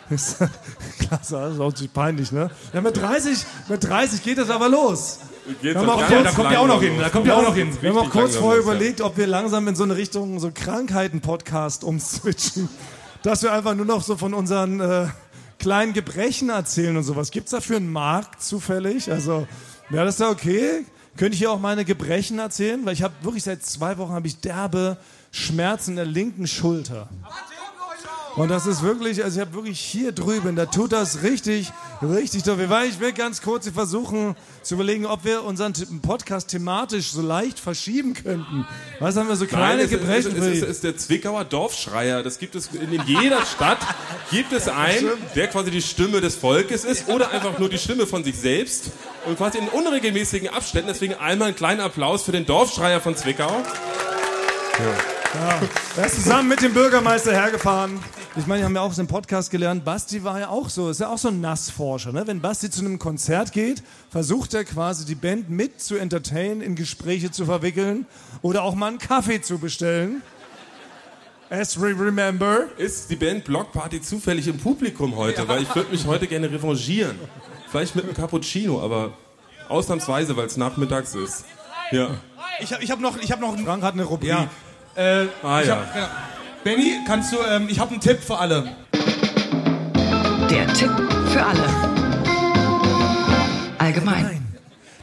[0.09, 0.37] Ist,
[0.99, 2.49] klasse, das ist auch ziemlich peinlich, ne?
[2.73, 5.19] Ja, mit 30, mit 30 geht das aber los.
[5.61, 6.93] Geht's haben doch auch kurz- da kommt ihr auch noch hin.
[6.99, 7.77] Da kommt ihr auch noch hin.
[7.81, 8.71] Wir haben auch kurz vorher ist, ja.
[8.71, 12.69] überlegt, ob wir langsam in so eine Richtung so Krankheiten-Podcast umswitchen.
[13.23, 15.07] Dass wir einfach nur noch so von unseren äh,
[15.59, 17.31] kleinen Gebrechen erzählen und sowas.
[17.31, 19.11] Gibt's dafür einen Markt zufällig?
[19.11, 19.47] Also,
[19.89, 20.85] wäre das da okay?
[21.17, 22.85] Könnte ich hier auch meine Gebrechen erzählen?
[22.85, 24.97] Weil ich habe wirklich seit zwei Wochen habe ich derbe
[25.31, 27.09] Schmerzen in der linken Schulter.
[28.37, 31.71] Und das ist wirklich, also ich habe wirklich hier drüben, da tut das richtig,
[32.03, 32.43] richtig.
[32.45, 35.73] Weil Ich will ganz kurz versuchen zu überlegen, ob wir unseren
[36.03, 38.67] Podcast thematisch so leicht verschieben könnten.
[38.99, 40.37] Was haben wir so kleine Nein, Gebrechen?
[40.37, 42.21] es, es, es, ist der Zwickauer Dorfschreier.
[42.21, 43.79] Das gibt es in, in jeder Stadt.
[44.29, 48.05] Gibt es einen, der quasi die Stimme des Volkes ist oder einfach nur die Stimme
[48.05, 48.91] von sich selbst
[49.25, 50.89] und quasi in unregelmäßigen Abständen.
[50.89, 53.63] Deswegen einmal einen kleinen Applaus für den Dorfschreier von Zwickau.
[55.97, 57.99] er ist zusammen mit dem Bürgermeister hergefahren.
[58.37, 60.89] Ich meine, wir haben ja auch so im Podcast gelernt, Basti war ja auch so,
[60.89, 62.11] ist ja auch so ein Nassforscher.
[62.11, 62.27] Ne?
[62.27, 66.75] Wenn Basti zu einem Konzert geht, versucht er quasi die Band mit zu entertainen, in
[66.75, 68.05] Gespräche zu verwickeln
[68.41, 70.21] oder auch mal einen Kaffee zu bestellen.
[71.49, 72.65] As we remember.
[72.77, 75.47] Ist die Band Block Party zufällig im Publikum heute?
[75.47, 77.17] Weil ich würde mich heute gerne revanchieren.
[77.69, 79.13] Vielleicht mit einem Cappuccino, aber
[79.69, 81.45] ausnahmsweise, weil es nachmittags ist.
[81.91, 82.09] Ja.
[82.59, 83.65] Ich habe ich hab noch, ich hab noch einen.
[83.65, 84.29] Frank hat eine Rubrik.
[84.29, 84.49] Ja.
[84.95, 85.77] Äh, Ah ich ja.
[85.77, 86.07] hab, genau.
[86.67, 88.75] Benny, kannst du, ähm, ich habe einen Tipp für alle.
[90.49, 90.91] Der Tipp
[91.31, 91.63] für alle.
[93.77, 94.45] Allgemein.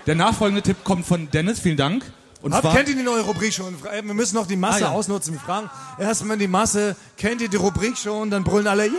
[0.06, 2.04] Der nachfolgende Tipp kommt von Dennis, vielen Dank.
[2.42, 3.74] Und Habt, zwar, kennt ihr die neue Rubrik schon?
[3.90, 4.94] Äh, Wir müssen noch die Masse Ah, ja.
[4.94, 5.32] ausnutzen.
[5.32, 8.28] Wir fragen erstmal die Masse, kennt ihr die Rubrik schon?
[8.30, 8.92] Dann brüllen alle, ja!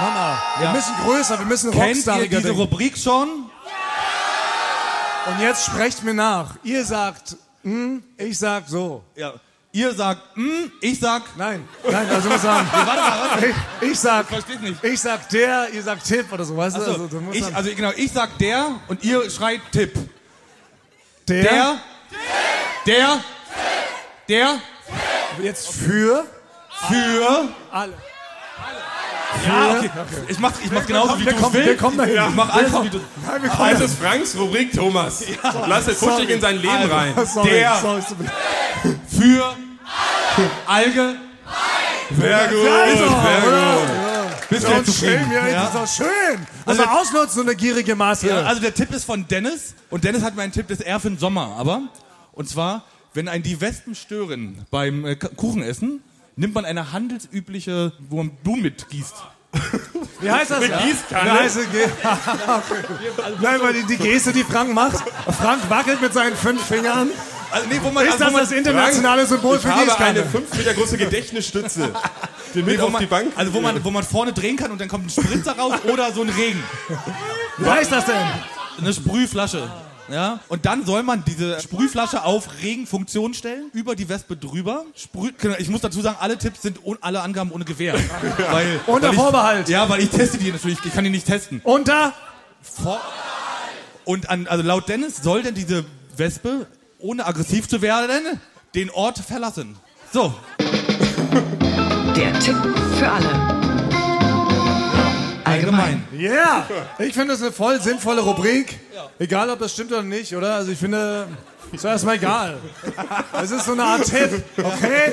[0.00, 0.72] Mama, wir Ja.
[0.72, 2.60] müssen größer, wir müssen kennt ihr rockstariger diese denken.
[2.60, 3.28] Rubrik schon?
[5.26, 6.56] Und jetzt sprecht mir nach.
[6.64, 9.04] Ihr sagt, hm, ich sag so.
[9.14, 9.34] Ja.
[9.76, 12.68] Ihr sagt, hm, ich sag, Nein, nein, also muss sagen.
[12.72, 13.46] warte mal, warte.
[13.80, 14.84] Ich, ich sag, Versteht nicht.
[14.84, 16.80] ich sag der, ihr sagt Tipp oder so, weißt du?
[16.80, 19.92] Also, Also, du musst ich, sagen, also genau, ich sag der und ihr schreit Tipp.
[21.26, 21.74] der, Der,
[22.86, 23.20] der,
[24.28, 24.58] der,
[25.42, 26.24] jetzt für
[26.88, 27.94] für, alle.
[29.46, 29.90] ja, okay.
[30.28, 31.68] Ich mach, ich mach genauso wie wir du kommen, willst.
[31.68, 32.14] wir kommen dahin.
[32.28, 33.00] Ich mach alles so wie du.
[33.26, 35.24] Nein, wir kommen Das ist Franks Rubrik, Thomas.
[35.66, 37.14] Lass es futschig in sein Leben rein.
[37.26, 38.02] Sorry, Der- sorry,
[39.18, 39.54] Für,
[40.66, 41.16] Alge,
[42.18, 44.48] Sehr gut, sehr gut.
[44.50, 45.30] bist du zufrieden?
[45.32, 45.70] ja, Ja.
[45.72, 46.46] das ist doch schön.
[46.66, 48.28] Also- Also ausnutzen, so eine gierige Masse.
[48.28, 50.86] Ja, also der Tipp ist von Dennis und Dennis hat mir einen Tipp, das ist
[50.86, 51.82] eher für den Sommer, aber
[52.32, 52.84] und zwar,
[53.14, 56.02] wenn ein die Wespen stören beim äh, Kuchenessen,
[56.36, 59.14] nimmt man eine handelsübliche, wo man Blumen mitgießt.
[60.20, 60.66] Wie heißt das?
[60.66, 60.78] Ja?
[60.78, 61.30] Gießkanne?
[61.30, 61.86] Wie heißt okay.
[63.40, 64.96] Nein, weil die, die Geste, die Frank macht,
[65.40, 67.10] Frank wackelt mit seinen fünf Fingern.
[67.54, 69.80] Also, nee, wo man, Ist also, das wo man, das internationale Symbol Ich für habe
[69.80, 70.24] eine Gießkanne?
[70.24, 71.92] 5 Meter große Gedächtnisstütze.
[72.54, 73.32] Die mit nee, wo auf man, die Bank.
[73.36, 76.12] also wo man, wo man vorne drehen kann und dann kommt ein Spritzer raus oder
[76.12, 76.62] so ein Regen.
[77.58, 78.14] Wie heißt das denn?
[78.78, 79.70] Eine Sprühflasche.
[80.08, 80.38] Ja?
[80.48, 84.84] Und dann soll man diese Sprühflasche auf Regenfunktion stellen, über die Wespe drüber.
[84.94, 87.94] Sprüh genau, ich muss dazu sagen, alle Tipps sind, ohne, alle Angaben ohne Gewehr.
[88.50, 89.68] weil, Unter weil ich, Vorbehalt.
[89.68, 91.60] Ja, weil ich teste die natürlich, ich kann die nicht testen.
[91.64, 92.12] Unter?
[92.62, 93.00] Vor
[94.04, 95.84] und an, also laut Dennis soll denn diese
[96.16, 96.66] Wespe,
[97.04, 98.40] ohne aggressiv zu werden,
[98.74, 99.76] den Ort verlassen.
[100.10, 100.32] So,
[102.16, 102.56] Der Tipp
[102.98, 103.28] für alle.
[105.44, 106.02] Allgemein.
[106.12, 106.66] Yeah!
[106.98, 108.80] Ich finde das eine voll sinnvolle Rubrik.
[109.18, 110.54] Egal, ob das stimmt oder nicht, oder?
[110.54, 111.26] Also ich finde,
[111.72, 112.58] ist erstmal egal.
[113.42, 115.12] Es ist so eine Art Tipp, okay?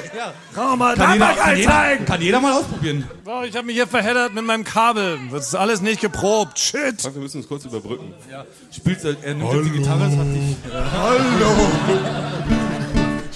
[0.54, 3.10] Kann man mal kann jeder, kann, jeder, kann jeder mal ausprobieren.
[3.26, 5.20] So, ich habe mich hier verheddert mit meinem Kabel.
[5.32, 6.60] Das ist alles nicht geprobt.
[6.60, 7.04] Shit.
[7.04, 8.14] Wir müssen uns kurz überbrücken.
[8.76, 10.56] Spielst, du- er nimmt jetzt die Gitarre, das hat dich,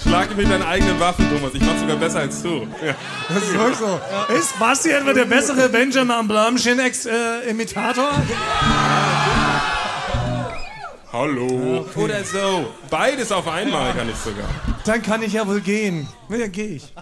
[0.02, 1.52] Schlag mit deinen eigenen Waffen, Thomas.
[1.54, 2.66] Ich mach's sogar besser als du.
[2.84, 2.94] Ja.
[3.28, 4.00] Das ist wirklich so.
[4.38, 8.10] Ist Basti etwa der bessere Benjamin Blümchen-Imitator?
[11.12, 11.86] Hallo.
[11.94, 12.66] Oder so.
[12.90, 14.48] Beides auf einmal kann ich sogar.
[14.84, 16.08] Dann kann ich ja wohl gehen.
[16.28, 16.92] Nee, dann gehe ich.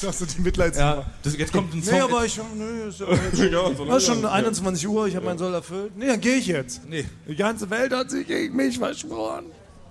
[0.00, 0.96] Das ist so die Mitleidsnummer.
[0.96, 1.94] ja, das, jetzt kommt ein Song.
[1.94, 4.88] Nee, aber ich schon, nee, ist, aber jetzt schon, Ja, so das ist schon 21
[4.88, 5.96] Uhr, ich habe meinen Soll erfüllt.
[5.96, 6.82] Nee, dann gehe ich jetzt.
[6.88, 7.04] nee.
[7.28, 9.46] Die ganze Welt hat sich gegen mich verschworen.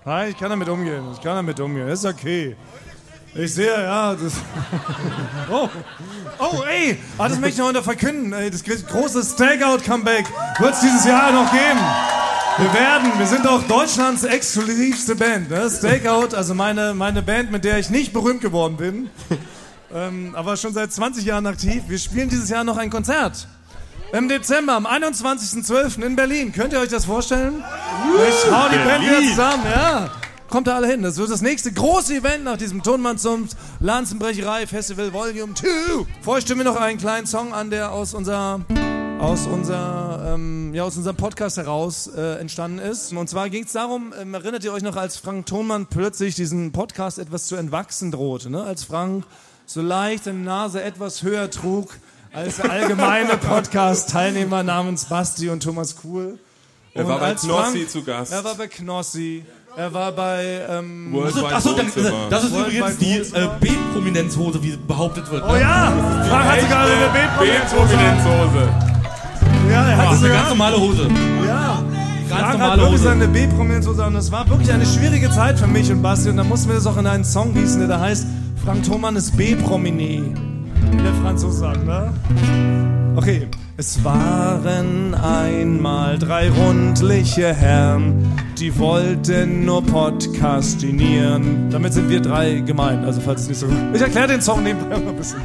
[0.06, 1.04] Nein, ich kann damit umgehen.
[1.14, 1.88] Ich kann damit umgehen.
[1.88, 2.56] Das ist okay.
[3.36, 4.34] Ich sehe, ja, das.
[5.52, 5.68] Oh,
[6.40, 8.34] oh, ey, ah, das möchte ich noch unter verkünden.
[8.34, 10.26] Ey, das große Stakeout-Comeback
[10.60, 11.80] wird es dieses Jahr noch geben.
[12.60, 15.50] Wir werden, wir sind auch Deutschlands exklusivste Band.
[15.50, 15.70] Ne?
[15.70, 19.10] Stakeout, also meine, meine Band, mit der ich nicht berühmt geworden bin,
[19.94, 21.84] ähm, aber schon seit 20 Jahren aktiv.
[21.88, 23.48] Wir spielen dieses Jahr noch ein Konzert.
[24.12, 26.04] Im Dezember, am 21.12.
[26.04, 26.52] in Berlin.
[26.52, 27.64] Könnt ihr euch das vorstellen?
[28.28, 30.12] Ich hau die Band wieder zusammen, ja.
[30.50, 31.02] Kommt da alle hin.
[31.02, 35.68] Das wird das nächste große Event nach diesem Tonmannsumpf Lanzenbrecherei Festival Volume 2.
[36.22, 38.60] Vorher stimmen wir noch einen kleinen Song an, der aus unserer
[39.20, 43.12] aus, unser, ähm, ja, aus unserem Podcast heraus äh, entstanden ist.
[43.14, 46.72] Und zwar ging es darum, ähm, erinnert ihr euch noch, als Frank Thonmann plötzlich diesen
[46.72, 48.64] Podcast etwas zu entwachsen drohte, ne?
[48.64, 49.26] als Frank
[49.66, 51.90] so leicht seine Nase etwas höher trug
[52.32, 56.40] als der allgemeine Podcast-Teilnehmer namens Basti und Thomas Kuhl.
[56.94, 58.32] Er Und war bei Knossi Frank- zu Gast.
[58.32, 59.44] Er war bei Knossi,
[59.76, 60.66] er war bei...
[60.70, 62.28] Ähm, Worldwide Achso, dann, Wohnzimmer.
[62.30, 63.50] das ist Worldwide übrigens die äh.
[63.60, 65.44] B-Prominenzhose, wie behauptet wird.
[65.44, 65.92] oh ja,
[66.28, 68.89] Frank hat sogar eine B-Prominenzhose.
[69.72, 70.38] Ja, er Das hat ist eine sogar...
[70.38, 71.08] ganz normale Hose.
[71.46, 71.84] Ja.
[72.30, 73.04] Ganz Frank hat normale wirklich Hose.
[73.04, 74.14] seine B-Prominenz so sagen.
[74.16, 76.30] Das war wirklich eine schwierige Zeit für mich und Basti.
[76.30, 78.28] Und da mussten wir das auch in einen Song gießen, der da heißt
[78.64, 80.22] Frank Thoman ist B-Prominé.
[80.92, 82.12] Wie der Franzose sagt, ne?
[83.16, 83.48] Okay.
[83.78, 88.28] Es waren einmal drei rundliche Herren,
[88.60, 91.70] die wollten nur podcastinieren.
[91.70, 93.68] Damit sind wir drei gemeint, also falls es nicht so...
[93.94, 95.40] Ich erkläre den Song nebenbei mal ein bisschen.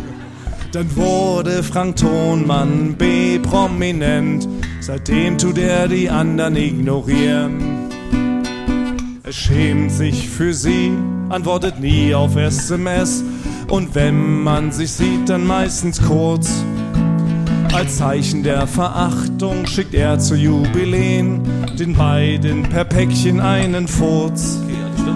[0.74, 4.48] Dann wurde Frank Thonmann B-prominent.
[4.80, 7.88] Seitdem tut er die anderen ignorieren.
[9.22, 10.90] Er schämt sich für sie,
[11.28, 13.22] antwortet nie auf SMS.
[13.68, 16.64] Und wenn man sich sieht, dann meistens kurz.
[17.72, 21.40] Als Zeichen der Verachtung schickt er zu Jubiläen
[21.78, 24.58] den beiden per Päckchen einen Furz.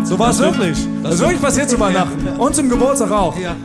[0.04, 0.78] So war es wirklich.
[1.02, 2.28] Das ist wirklich passiert zu Weihnachten.
[2.38, 3.36] Und zum Geburtstag auch.
[3.36, 3.56] Ja.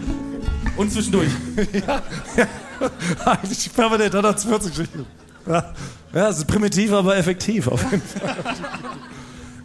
[0.76, 1.30] Und zwischendurch.
[3.26, 5.06] Eigentlich permanent, hat er 40 Geschichten.
[5.48, 5.74] Ja,
[6.14, 8.36] ja, es ist primitiv, aber effektiv auf jeden Fall.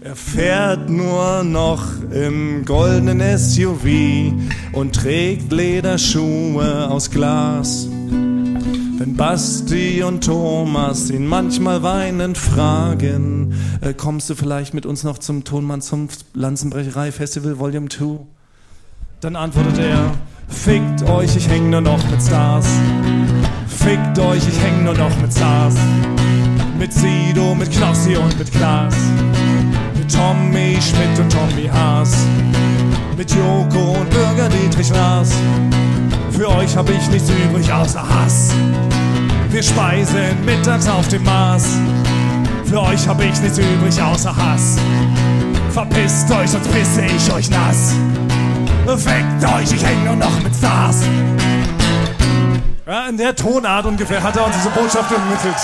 [0.01, 4.33] Er fährt nur noch im goldenen SUV
[4.73, 7.89] und trägt Lederschuhe aus Glas.
[7.91, 15.19] Wenn Basti und Thomas ihn manchmal weinend fragen, äh, kommst du vielleicht mit uns noch
[15.19, 18.21] zum Tonmann zum Lanzenbrecherei Festival Volume 2?
[19.21, 20.15] Dann antwortet er,
[20.49, 22.67] fickt euch, ich häng nur noch mit Stars.
[23.67, 25.75] Fickt euch, ich häng nur noch mit Stars.
[26.79, 28.95] Mit Sido, mit Knossi und mit Klaas.
[29.97, 32.17] Mit Tommy Schmidt und Tommy Haas.
[33.17, 35.33] Mit Joko und Bürger Dietrich Naas.
[36.31, 38.53] Für euch hab ich nichts übrig außer Hass.
[39.51, 41.67] Wir speisen mittags auf dem Mars.
[42.65, 44.77] Für euch hab ich nichts übrig außer Hass.
[45.71, 47.95] Verpisst euch, sonst pisse ich euch nass.
[48.97, 51.03] Fickt euch, ich häng nur noch mit Stars.
[52.87, 55.55] Ja, in der Tonart ungefähr hat er uns diese Botschaft übermittelt.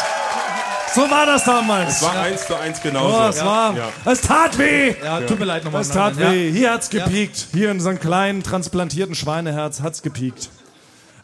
[0.94, 1.96] So war das damals.
[1.96, 3.16] Es war eins zu eins genauso.
[3.18, 3.74] Oh, es war.
[3.76, 3.88] Ja.
[4.04, 4.94] Es tat weh.
[5.02, 5.80] Ja, tut mir leid nochmal.
[5.80, 6.30] Es tat Ja.
[6.30, 6.52] weh.
[6.52, 7.46] Hier hat's gepiekt.
[7.52, 10.50] Hier in unserem kleinen transplantierten Schweineherz hat's gepiekt.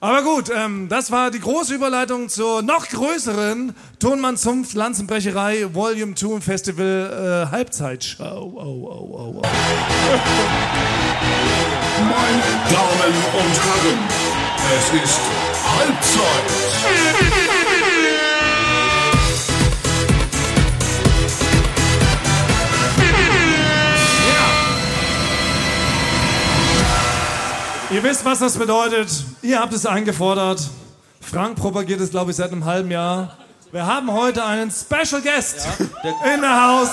[0.03, 6.14] Aber gut, ähm, das war die große Überleitung zur noch größeren Tonmann Zumpf Lanzenbrecherei Volume
[6.14, 8.24] 2 Festival äh, Halbzeitshow.
[8.24, 9.42] Oh, oh, oh.
[11.98, 13.98] Meine Damen und Herren,
[14.78, 15.20] es ist
[15.76, 17.60] Halbzeit.
[27.91, 29.09] Ihr wisst, was das bedeutet.
[29.43, 30.61] Ihr habt es eingefordert.
[31.20, 33.36] Frank propagiert es, glaube ich, seit einem halben Jahr.
[33.72, 35.66] Wir haben heute einen Special Guest
[36.34, 36.88] in der Haus.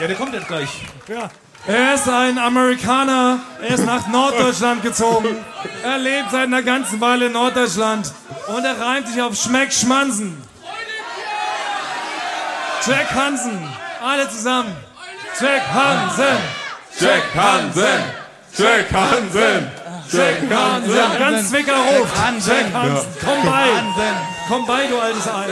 [0.00, 0.68] Ja, der kommt jetzt gleich.
[1.06, 1.30] Ja.
[1.66, 3.40] Er ist ein Amerikaner.
[3.60, 5.36] Er ist nach Norddeutschland gezogen.
[5.84, 8.10] Er lebt seit einer ganzen Weile in Norddeutschland.
[8.46, 10.34] Und er reimt sich auf Schmeck Schmansen.
[12.86, 13.68] Jack Hansen.
[14.02, 14.74] Alle zusammen.
[15.38, 16.38] Jack Hansen.
[16.98, 18.27] Jack Hansen!
[18.58, 19.70] Jack Hansen!
[20.10, 21.18] Jack Hansen.
[21.18, 22.12] Ganz Zwickau ruft.
[22.44, 23.08] Jack Hansen.
[23.24, 23.68] Komm bei.
[24.48, 25.46] Komm bei, du altes Ei.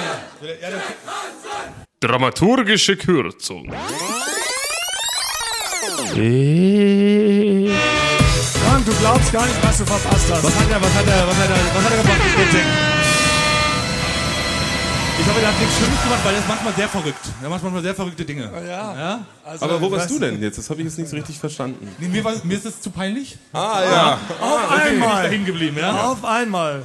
[2.01, 3.73] Dramaturgische Kürzung.
[8.65, 10.43] Frank, du glaubst gar nicht, was du verpasst hast.
[10.43, 13.06] Was hat er, was hat er, was hat er, was hat er gemacht?
[15.19, 17.27] Ich, ich hoffe, er hat nichts Schlimmes gemacht, weil er ist manchmal sehr verrückt.
[17.43, 18.51] Er macht manchmal sehr verrückte Dinge.
[18.67, 18.97] Ja.
[18.99, 19.27] Ja?
[19.45, 20.59] Also, Aber wo warst du denn jetzt?
[20.59, 21.89] Das habe ich jetzt nicht so richtig verstanden.
[21.99, 23.39] Nee, mir, war, mir ist das zu peinlich.
[23.53, 24.21] Ah, ja.
[24.41, 25.23] Auf Bin ich einmal.
[25.25, 26.11] dahin geblieben, ja?
[26.11, 26.83] Auf einmal.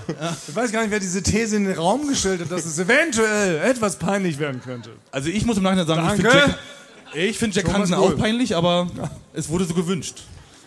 [0.47, 3.57] Ich weiß gar nicht, wer diese These in den Raum gestellt hat, dass es eventuell
[3.63, 4.91] etwas peinlich werden könnte.
[5.11, 6.31] Also ich muss im Nachhinein sagen, ich Danke.
[6.39, 6.59] finde Jack,
[7.13, 8.87] ich find Jack Hansen auch peinlich, aber
[9.33, 10.23] es wurde so gewünscht.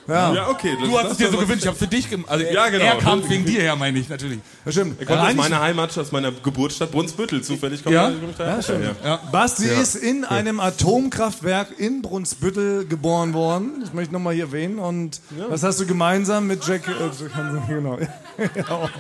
[0.07, 0.77] Ja, Ja, okay.
[0.79, 2.31] Das, Du hast es dir so gewünscht, ich habe für dich gemacht.
[2.31, 2.85] Also Ja, genau.
[2.85, 4.39] Er kam wegen dir her, meine ich natürlich.
[4.65, 5.01] das stimmt.
[5.01, 7.43] Er kommt aus meiner Heimat, aus meiner Geburtsstadt Brunsbüttel.
[7.43, 8.11] Zufällig kommt Ja?
[8.39, 8.47] er.
[8.47, 8.97] Ja, stimmt.
[9.05, 9.17] Ja.
[9.33, 13.81] Basti ist in einem Atomkraftwerk in Brunsbüttel geboren worden.
[13.81, 14.79] Das möchte ich nochmal hier erwähnen.
[14.79, 16.93] Und was hast du gemeinsam mit Jack, äh?
[17.69, 17.99] Genau.
[17.99, 18.91] ja.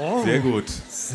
[0.00, 0.24] Oh.
[0.24, 0.64] Sehr gut.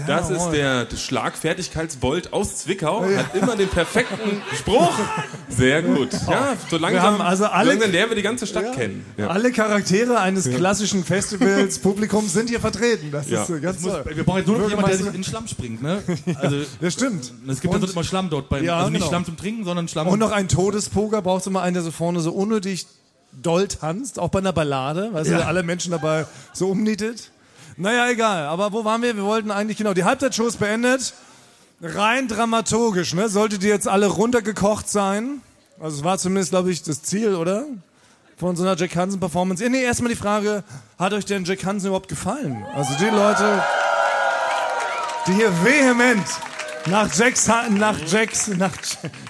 [0.08, 3.04] Das ist der Schlagfertigkeitsbold aus Zwickau.
[3.06, 4.92] Hat immer den perfekten Spruch.
[5.50, 6.10] Sehr gut.
[6.30, 9.06] Ja, so langsam, haben also alle- langsam lernen wir die ganze Stadt kennen.
[9.18, 9.28] Ja.
[9.28, 13.12] Alle Charaktere eines klassischen Festivals, Publikums sind hier vertreten.
[13.12, 13.44] Das Ja.
[13.44, 14.04] ist äh, ganz toll.
[14.14, 16.02] Wir brauchen jetzt nur noch jemanden, der sich in den Schlamm springt, ne?
[16.42, 17.32] Also, Das stimmt.
[17.48, 19.10] es gibt ja sonst immer Schlamm dort beim, Ja, also nicht genau.
[19.10, 20.08] Schlamm zum Trinken, sondern Schlamm.
[20.08, 22.86] Und noch ein Todespoker brauchst du mal einen, der so vorne so unnötig
[23.42, 27.32] doll tanzt, auch bei einer Ballade, weißt du, alle Menschen dabei so umnietet.
[27.78, 28.46] Naja, egal.
[28.46, 29.16] Aber wo waren wir?
[29.16, 31.14] Wir wollten eigentlich, genau, die Halbzeitshow ist beendet.
[31.82, 33.28] Rein dramaturgisch, ne?
[33.28, 35.42] Solltet ihr jetzt alle runtergekocht sein?
[35.80, 37.66] Also es war zumindest, glaube ich, das Ziel, oder?
[38.38, 39.62] Von so einer Jack Hansen Performance.
[39.64, 40.64] Ja, Nee, erstmal die Frage,
[40.98, 42.66] hat euch denn Jack Hansen überhaupt gefallen?
[42.74, 43.62] Also die Leute,
[45.28, 46.26] die hier vehement
[46.88, 48.72] nach Jacks, nach Jacks, nach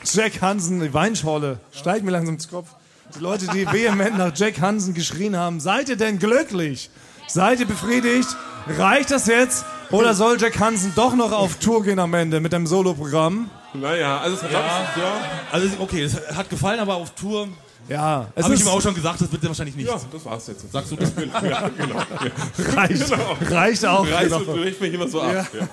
[0.04, 2.70] Jack Hansen, die Weinschorle, steigt mir langsam ins Kopf.
[3.16, 6.90] Die Leute, die vehement nach Jack Hansen geschrien haben, seid ihr denn glücklich?
[7.28, 8.30] Seid ihr befriedigt?
[8.68, 9.66] Reicht das jetzt?
[9.92, 13.50] Oder soll Jack Hansen doch noch auf Tour gehen am Ende mit dem Soloprogramm?
[13.74, 14.60] Naja, also es hat ja.
[14.60, 15.22] ja.
[15.52, 17.50] also okay, es hat gefallen, aber auf Tour.
[17.88, 19.88] Ja, es Habe ich ihm auch schon gesagt, das wird er wahrscheinlich nicht.
[19.88, 20.72] Ja, das war's jetzt.
[20.72, 21.14] Sagst du das?
[21.44, 21.96] Ja, genau.
[21.98, 22.74] Ja.
[22.76, 23.12] reicht,
[23.52, 24.10] reicht auch.
[24.10, 24.38] Reißt genau.
[24.38, 25.48] und bricht mich immer so ab.
[25.54, 25.68] Ja.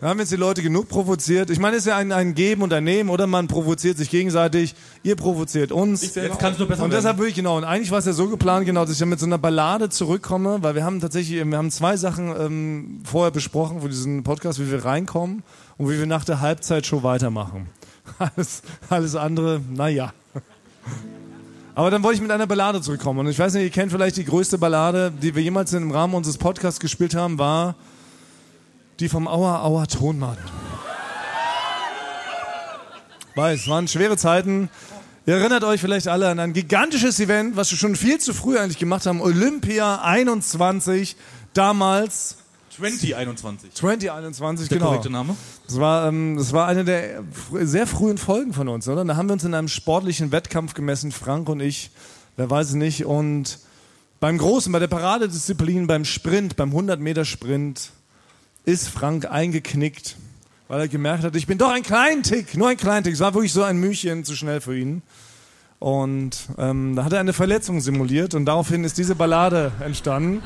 [0.00, 1.48] Wir haben jetzt die Leute genug provoziert.
[1.48, 4.10] Ich meine, es ist ja ein, ein Geben und ein Nehmen oder man provoziert sich
[4.10, 4.74] gegenseitig.
[5.02, 6.14] Ihr provoziert uns.
[6.14, 8.12] Jetzt kann es nur besser Und deshalb würde ich genau, und eigentlich war es ja
[8.12, 11.42] so geplant, genau, dass ich dann mit so einer Ballade zurückkomme, weil wir haben tatsächlich,
[11.44, 15.42] wir haben zwei Sachen ähm, vorher besprochen für diesen Podcast, wie wir reinkommen
[15.78, 17.68] und wie wir nach der Halbzeitshow weitermachen.
[18.18, 20.14] Alles, alles andere, naja.
[21.78, 23.20] Aber dann wollte ich mit einer Ballade zurückkommen.
[23.20, 26.12] Und ich weiß nicht, ihr kennt vielleicht die größte Ballade, die wir jemals im Rahmen
[26.14, 27.76] unseres Podcasts gespielt haben, war
[28.98, 30.36] die vom Auer Auer Tonmann.
[33.36, 34.70] Weiß, waren schwere Zeiten.
[35.24, 38.58] Ihr erinnert euch vielleicht alle an ein gigantisches Event, was wir schon viel zu früh
[38.58, 39.20] eigentlich gemacht haben.
[39.20, 41.14] Olympia 21,
[41.54, 42.38] damals
[42.78, 43.74] 2021.
[43.74, 44.90] 2021, Der genau.
[44.90, 45.36] korrekte Name?
[45.66, 49.04] Das war, ähm, das war eine der sehr frühen Folgen von uns, oder?
[49.04, 51.90] Da haben wir uns in einem sportlichen Wettkampf gemessen, Frank und ich,
[52.36, 53.04] wer weiß es nicht.
[53.04, 53.58] Und
[54.20, 57.90] beim Großen, bei der Paradedisziplin, beim Sprint, beim 100-Meter-Sprint,
[58.64, 60.16] ist Frank eingeknickt,
[60.68, 63.14] weil er gemerkt hat, ich bin doch ein kleinen Tick, nur ein kleinen Tick.
[63.14, 65.02] Es war wirklich so ein Mühchen zu schnell für ihn.
[65.78, 70.42] Und ähm, da hat er eine Verletzung simuliert und daraufhin ist diese Ballade entstanden.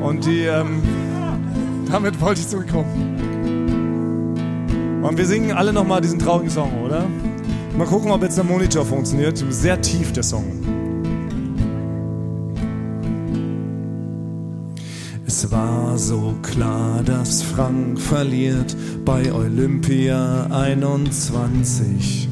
[0.00, 0.82] Und die, ähm,
[1.90, 3.26] damit wollte ich zurückkommen.
[5.02, 7.06] Und wir singen alle nochmal diesen traurigen Song, oder?
[7.76, 9.44] Mal gucken, ob jetzt der Monitor funktioniert.
[9.50, 10.44] Sehr tief der Song.
[15.26, 18.74] Es war so klar, dass Frank verliert
[19.04, 22.28] bei Olympia 21.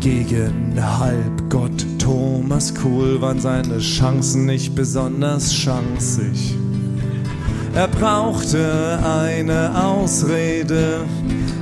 [0.00, 6.54] Gegen Halbgott Thomas Kuhl waren seine Chancen nicht besonders chanzig.
[7.74, 11.04] Er brauchte eine Ausrede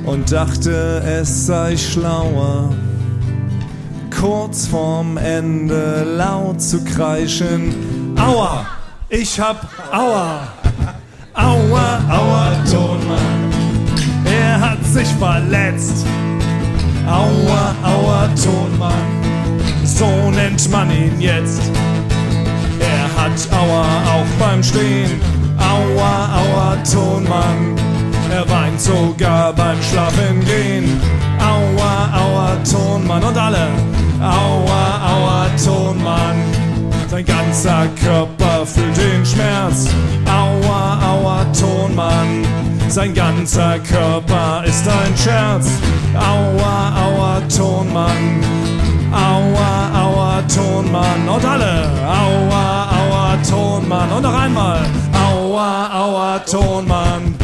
[0.05, 2.73] und dachte, es sei schlauer,
[4.19, 8.15] kurz vorm Ende laut zu kreischen.
[8.17, 8.65] Aua!
[9.09, 10.47] Ich hab Aua!
[11.33, 13.51] Aua, Aua, Tonmann!
[14.25, 16.05] Er hat sich verletzt!
[17.05, 19.85] Aua, Aua, Tonmann!
[19.85, 21.61] So nennt man ihn jetzt!
[22.79, 25.36] Er hat Aua auch beim Stehen.
[25.59, 27.75] Aua, Aua, Tonmann.
[28.31, 30.99] Er weint sogar beim Schlafengehen.
[31.39, 33.23] Aua, Aua, Tonmann.
[33.23, 33.67] Und alle.
[34.21, 36.35] Aua, Aua, Tonmann.
[37.09, 39.87] Sein ganzer Körper fühlt den Schmerz.
[40.25, 42.45] Aua, Aua, Tonmann.
[42.89, 45.67] Sein ganzer Körper ist ein Scherz.
[46.15, 48.41] Aua, Aua, Tonmann.
[49.11, 51.27] Aua, aua, Tonmann.
[51.27, 51.89] Und alle.
[52.05, 54.11] Aua, aua, Tonmann.
[54.11, 54.79] Und noch einmal.
[55.13, 57.35] Aua, aua, Tonmann.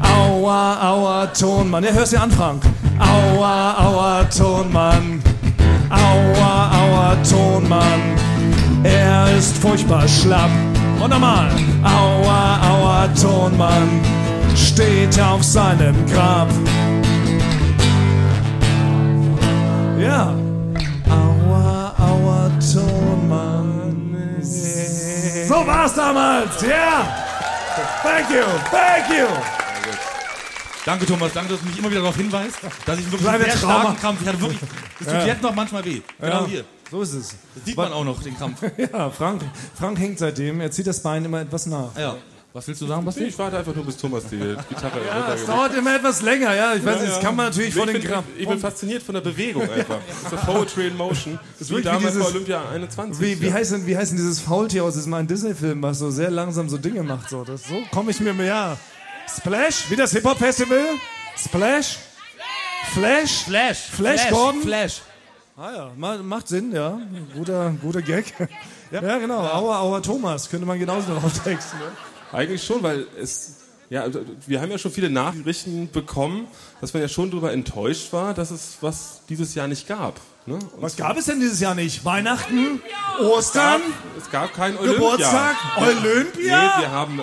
[0.00, 1.84] Aua, aua, Tonmann.
[1.84, 2.62] Ja, hörst du an, Frank.
[2.98, 5.22] Aua, aua, Tonmann.
[5.90, 8.00] Aua, aua, Tonmann.
[8.82, 10.50] Er ist furchtbar schlapp.
[11.00, 11.50] Und nochmal.
[11.82, 14.00] Aua, aua, Tonmann.
[14.54, 16.48] Steht auf seinem Grab.
[19.98, 20.34] Ja.
[21.08, 23.68] Aua, aua, Tonmann.
[25.48, 26.68] So war's damals, ja.
[26.68, 27.27] Yeah.
[28.02, 29.26] Thank you, thank you.
[30.84, 31.32] Danke, Thomas.
[31.32, 32.56] Danke, dass du mich immer wieder darauf hinweist,
[32.86, 33.80] dass ich wirklich einen sehr Trauma.
[33.82, 34.20] starken Krampf.
[34.22, 35.26] Ich hatte wirklich, das tut Ja.
[35.26, 36.00] jetzt noch manchmal weh.
[36.18, 36.64] Genau Ja, hier.
[36.90, 37.34] So ist es.
[37.54, 38.62] Das sieht man auch noch, den Krampf.
[38.78, 39.42] Ja, Frank,
[39.78, 40.60] Frank hängt seitdem.
[40.60, 41.94] Er zieht das Bein immer etwas nach.
[41.98, 42.16] Ja.
[42.58, 43.22] Was willst du sagen, Basti?
[43.24, 44.58] Ich warte einfach nur, bis Thomas die Gitarre
[45.06, 46.74] Ja, es runtergelegt dauert immer etwas länger, ja.
[46.74, 47.22] Ich weiß Ja, nicht, das ja.
[47.22, 48.26] kann man natürlich ich von den Krampf.
[48.36, 49.98] Ich bin fasziniert von der Bewegung einfach.
[50.24, 51.38] Das ist Poetry in Motion.
[51.58, 53.20] Das ist wie damals bei dieses- Olympia 21.
[53.24, 53.52] Wie, wie, ja.
[53.54, 56.68] heißt denn, wie heißt denn dieses Faultier aus diesem einen Disney-Film, was so sehr langsam
[56.68, 57.30] so Dinge macht?
[57.30, 58.46] So, das, so komme ich mir mehr.
[58.46, 58.76] Ja.
[59.34, 59.84] Splash?
[59.90, 60.82] Wie das Hip-Hop-Festival?
[61.36, 61.98] Splash?
[62.92, 63.44] Flash?
[63.44, 63.78] Flash.
[63.90, 64.62] Flash, Gordon?
[64.62, 65.02] Flash.
[65.56, 66.98] Ah ja, ma- macht Sinn, ja.
[67.34, 68.32] Guter, guter Gag.
[68.90, 69.40] Ja, genau.
[69.40, 70.48] Aua, aua, Thomas.
[70.48, 71.78] Könnte man genauso drauf texten.
[71.78, 71.84] Ne?
[72.32, 73.54] Eigentlich schon, weil es.
[73.90, 76.46] Ja, also wir haben ja schon viele Nachrichten bekommen,
[76.82, 80.20] dass man ja schon darüber enttäuscht war, dass es was dieses Jahr nicht gab.
[80.44, 80.58] Ne?
[80.78, 82.04] Was gab es denn dieses Jahr nicht?
[82.04, 82.82] Weihnachten?
[83.20, 83.80] Ostern?
[84.18, 84.92] Es gab kein Olympia.
[84.94, 85.56] Geburtstag?
[85.78, 86.76] Olympia?
[86.76, 87.22] Nee, wir haben,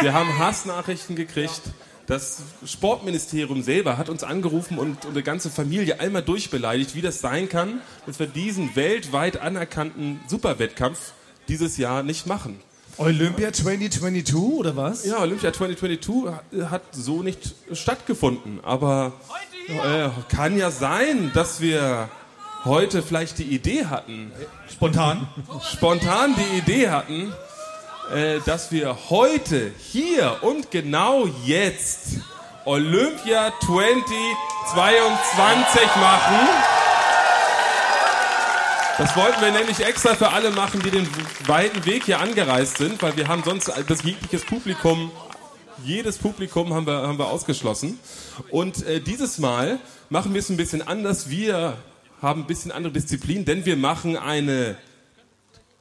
[0.00, 1.62] wir haben Hassnachrichten gekriegt.
[2.08, 7.48] Das Sportministerium selber hat uns angerufen und unsere ganze Familie einmal durchbeleidigt, wie das sein
[7.48, 11.12] kann, dass wir diesen weltweit anerkannten Superwettkampf
[11.48, 12.60] dieses Jahr nicht machen.
[12.98, 15.04] Olympia 2022 oder was?
[15.04, 18.60] Ja, Olympia 2022 hat- hat so nicht stattgefunden.
[18.64, 19.12] Aber
[19.68, 22.08] äh, kann ja sein, dass wir
[22.64, 24.32] heute vielleicht die Idee hatten,
[24.72, 25.28] Spontan.
[25.72, 27.32] spontan die Idee hatten,
[28.12, 32.16] äh, dass wir heute, hier und genau jetzt
[32.64, 36.48] Olympia 2022 machen.
[38.98, 41.08] Das wollten wir nämlich extra für alle machen, die den
[41.46, 45.12] weiten Weg hier angereist sind, weil wir haben sonst das jegliches Publikum,
[45.84, 48.00] jedes Publikum haben wir, haben wir ausgeschlossen.
[48.50, 49.78] Und äh, dieses Mal
[50.10, 51.30] machen wir es ein bisschen anders.
[51.30, 51.76] Wir
[52.20, 54.76] haben ein bisschen andere Disziplin, denn wir machen eine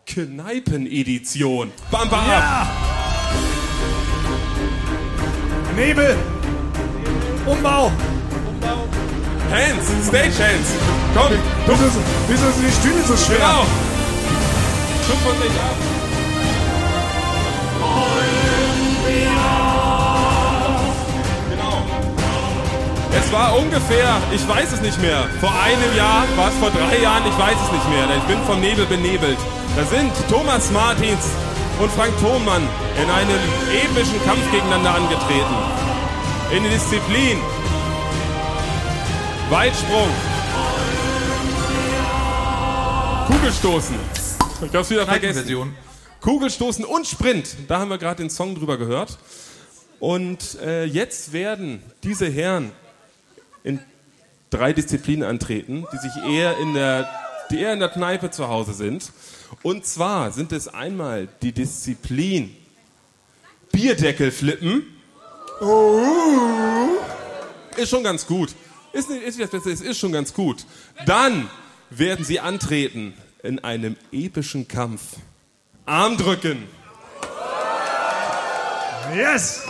[0.06, 1.72] Kneipen-Edition.
[1.90, 2.28] Bam, bam!
[2.30, 2.72] Ja!
[5.76, 6.16] Nebel!
[7.48, 7.92] Umbau!
[9.52, 9.86] Hands!
[10.08, 10.70] Stage Hands!
[11.16, 11.32] Komm!
[11.68, 13.38] Wieso, wieso sind die Stühle so schwer?
[13.38, 13.66] Genau!
[15.08, 15.76] Guck von dich ab!
[21.50, 21.78] Genau.
[23.18, 27.02] Es war ungefähr, ich weiß es nicht mehr, vor einem Jahr, war es vor drei
[27.02, 29.38] Jahren, ich weiß es nicht mehr, ich bin vom Nebel benebelt.
[29.76, 31.26] Da sind Thomas Martins
[31.80, 32.68] und Frank Thonmann
[33.02, 33.40] in einem
[33.72, 35.56] epischen Kampf gegeneinander angetreten.
[36.52, 37.38] In der Disziplin
[39.50, 40.10] Weitsprung.
[43.28, 43.96] Kugelstoßen.
[44.66, 45.36] Ich hab's wieder vergessen.
[45.36, 45.76] Version.
[46.20, 47.56] Kugelstoßen und Sprint.
[47.70, 49.18] Da haben wir gerade den Song drüber gehört.
[50.02, 52.74] Und äh, jetzt werden diese Herren
[53.64, 53.80] in
[54.50, 57.10] drei Disziplinen antreten, die sich eher in der,
[57.50, 59.14] die eher in der Kneipe zu Hause sind.
[59.64, 62.54] Und zwar sind es einmal die Disziplin
[63.72, 64.88] Bierdeckel flippen.
[67.78, 68.54] Ist schon ganz gut.
[68.98, 70.66] Ist nicht, ist nicht das Beste, es ist schon ganz gut.
[71.06, 71.48] Dann
[71.92, 75.02] werden sie antreten in einem epischen Kampf.
[75.86, 76.64] Armdrücken.
[79.16, 79.62] Yes!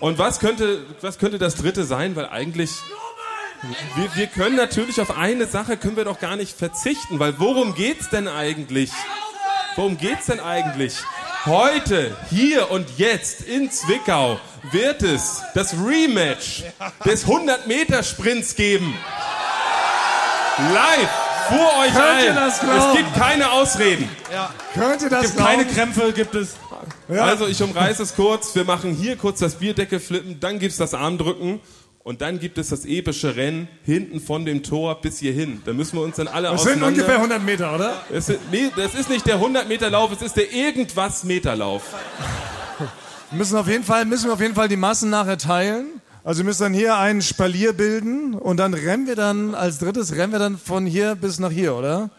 [0.00, 2.16] Und was könnte, was könnte das dritte sein?
[2.16, 2.70] Weil eigentlich,
[3.96, 7.74] wir, wir können natürlich auf eine Sache können wir doch gar nicht verzichten, weil worum
[7.74, 8.90] geht's denn eigentlich?
[9.76, 10.94] Worum geht's denn eigentlich?
[11.46, 14.38] Heute, hier und jetzt in Zwickau
[14.72, 16.64] wird es das Rematch
[17.06, 18.94] des 100-Meter-Sprints geben.
[20.58, 21.08] Live
[21.48, 22.36] vor euch Könnt ihr allen.
[22.36, 22.78] das glauben?
[22.78, 24.08] Es gibt keine Ausreden.
[24.74, 25.74] Könnt ihr das Gibt keine glauben?
[25.94, 26.56] Krämpfe, gibt es.
[27.08, 28.54] Also ich umreiße es kurz.
[28.54, 31.60] Wir machen hier kurz das Bierdeckel flippen, dann gibt's das Armdrücken
[32.10, 35.62] und dann gibt es das epische Rennen hinten von dem Tor bis hierhin.
[35.64, 38.02] Da müssen wir uns dann alle Das sind ungefähr 100 Meter, oder?
[38.12, 41.54] Es ist, nee, das ist nicht der 100 Meter Lauf, es ist der irgendwas Meter
[41.54, 41.84] Lauf.
[43.30, 45.86] Wir müssen auf jeden Fall, müssen wir auf jeden Fall die Massen nachher teilen.
[46.24, 50.16] Also wir müssen dann hier einen Spalier bilden und dann rennen wir dann, als drittes
[50.16, 52.10] rennen wir dann von hier bis nach hier, oder?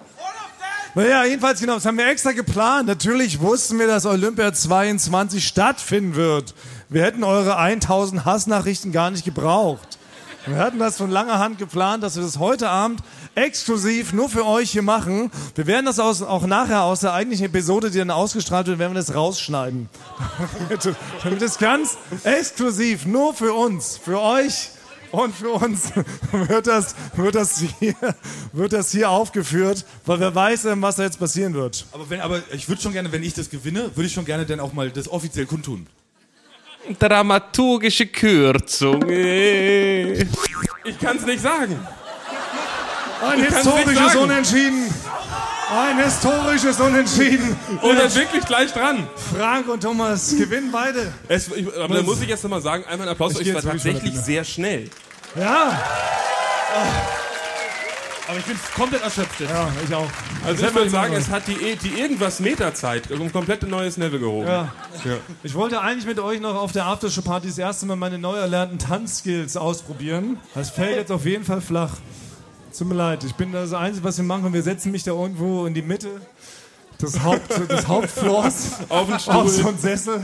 [0.95, 2.87] Naja, jedenfalls genau, das haben wir extra geplant.
[2.87, 6.53] Natürlich wussten wir, dass Olympia 22 stattfinden wird.
[6.91, 9.97] Wir hätten eure 1000 Hassnachrichten gar nicht gebraucht.
[10.45, 12.99] Wir hatten das von langer Hand geplant, dass wir das heute Abend
[13.33, 15.31] exklusiv nur für euch hier machen.
[15.55, 18.99] Wir werden das auch nachher aus der eigentlichen Episode, die dann ausgestrahlt wird, werden wir
[18.99, 19.87] das rausschneiden.
[21.23, 24.71] damit, das ganz exklusiv nur für uns, für euch
[25.11, 25.93] und für uns
[26.33, 27.95] wird das, wird das, hier,
[28.51, 31.85] wird das hier aufgeführt, weil wer weiß, ähm, was da jetzt passieren wird.
[31.93, 34.45] Aber, wenn, aber ich würde schon gerne, wenn ich das gewinne, würde ich schon gerne
[34.45, 35.87] dann auch mal das offiziell kundtun.
[36.99, 39.07] Dramaturgische Kürzung.
[39.09, 41.79] Ich kann es nicht sagen.
[43.23, 44.19] Ein Ich historisches sagen.
[44.19, 44.93] Unentschieden.
[45.71, 47.55] Ein historisches Unentschieden.
[47.81, 49.07] Oder wirklich gleich dran.
[49.37, 51.13] Frank und Thomas gewinnen beide.
[51.27, 53.61] Es, ich, aber da muss ich jetzt nochmal sagen, einmal ein Applaus, Ich geh war
[53.61, 54.89] tatsächlich sehr schnell.
[55.35, 55.81] Ja,
[58.31, 59.49] Aber ich bin komplett erschöpft jetzt.
[59.49, 60.09] ja, ich auch.
[60.45, 63.97] Also Das ich würde sagen, es hat die, die irgendwas Meterzeit um ein komplett neues
[63.97, 64.47] Level gehoben.
[64.47, 64.71] Ja.
[65.43, 68.79] Ich wollte eigentlich mit euch noch auf der Aftershow-Party das erste Mal meine neu erlernten
[68.79, 70.37] Tanzskills ausprobieren.
[70.55, 71.91] Das fällt jetzt auf jeden Fall flach.
[72.77, 74.53] Tut mir leid, ich bin das Einzige, was wir machen.
[74.53, 76.07] Wir setzen mich da irgendwo in die Mitte
[77.01, 80.21] des, Haupt, des Hauptfloors Auf auf so einen Sessel.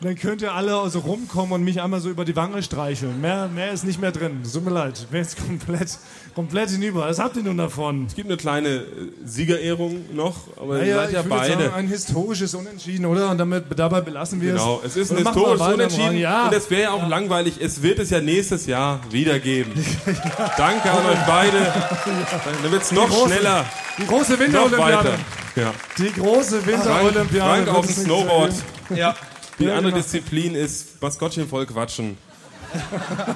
[0.00, 3.20] Dann könnt ihr alle so rumkommen und mich einmal so über die Wange streicheln.
[3.20, 4.40] Mehr, mehr ist nicht mehr drin.
[4.50, 5.98] Tut mir leid, bin jetzt komplett,
[6.34, 7.06] komplett hinüber.
[7.08, 8.06] Was habt ihr nun davon?
[8.06, 8.84] Es gibt eine kleine äh,
[9.24, 11.62] Siegerehrung noch, aber ihr Naja, seid ja ich beide.
[11.64, 13.30] sagen, ein historisches Unentschieden, oder?
[13.30, 14.96] Und damit, dabei belassen wir Genau, es.
[14.96, 16.46] es ist ein historisches Unentschieden Ja.
[16.46, 17.54] und es wäre ja auch langweilig.
[17.60, 19.72] Es wird es ja nächstes Jahr wieder geben.
[20.56, 21.58] Danke an euch beide.
[22.62, 23.64] Dann wird es noch große- schneller,
[23.98, 25.14] Die große Winterolympiade.
[25.56, 25.72] Ja.
[25.98, 27.64] Die große Winterolympiade.
[27.64, 28.52] Frank auf dem Snowboard.
[28.94, 29.14] Ja.
[29.58, 30.02] Die Ja, andere genau.
[30.02, 32.16] Disziplin ist Maskottchen voll quatschen.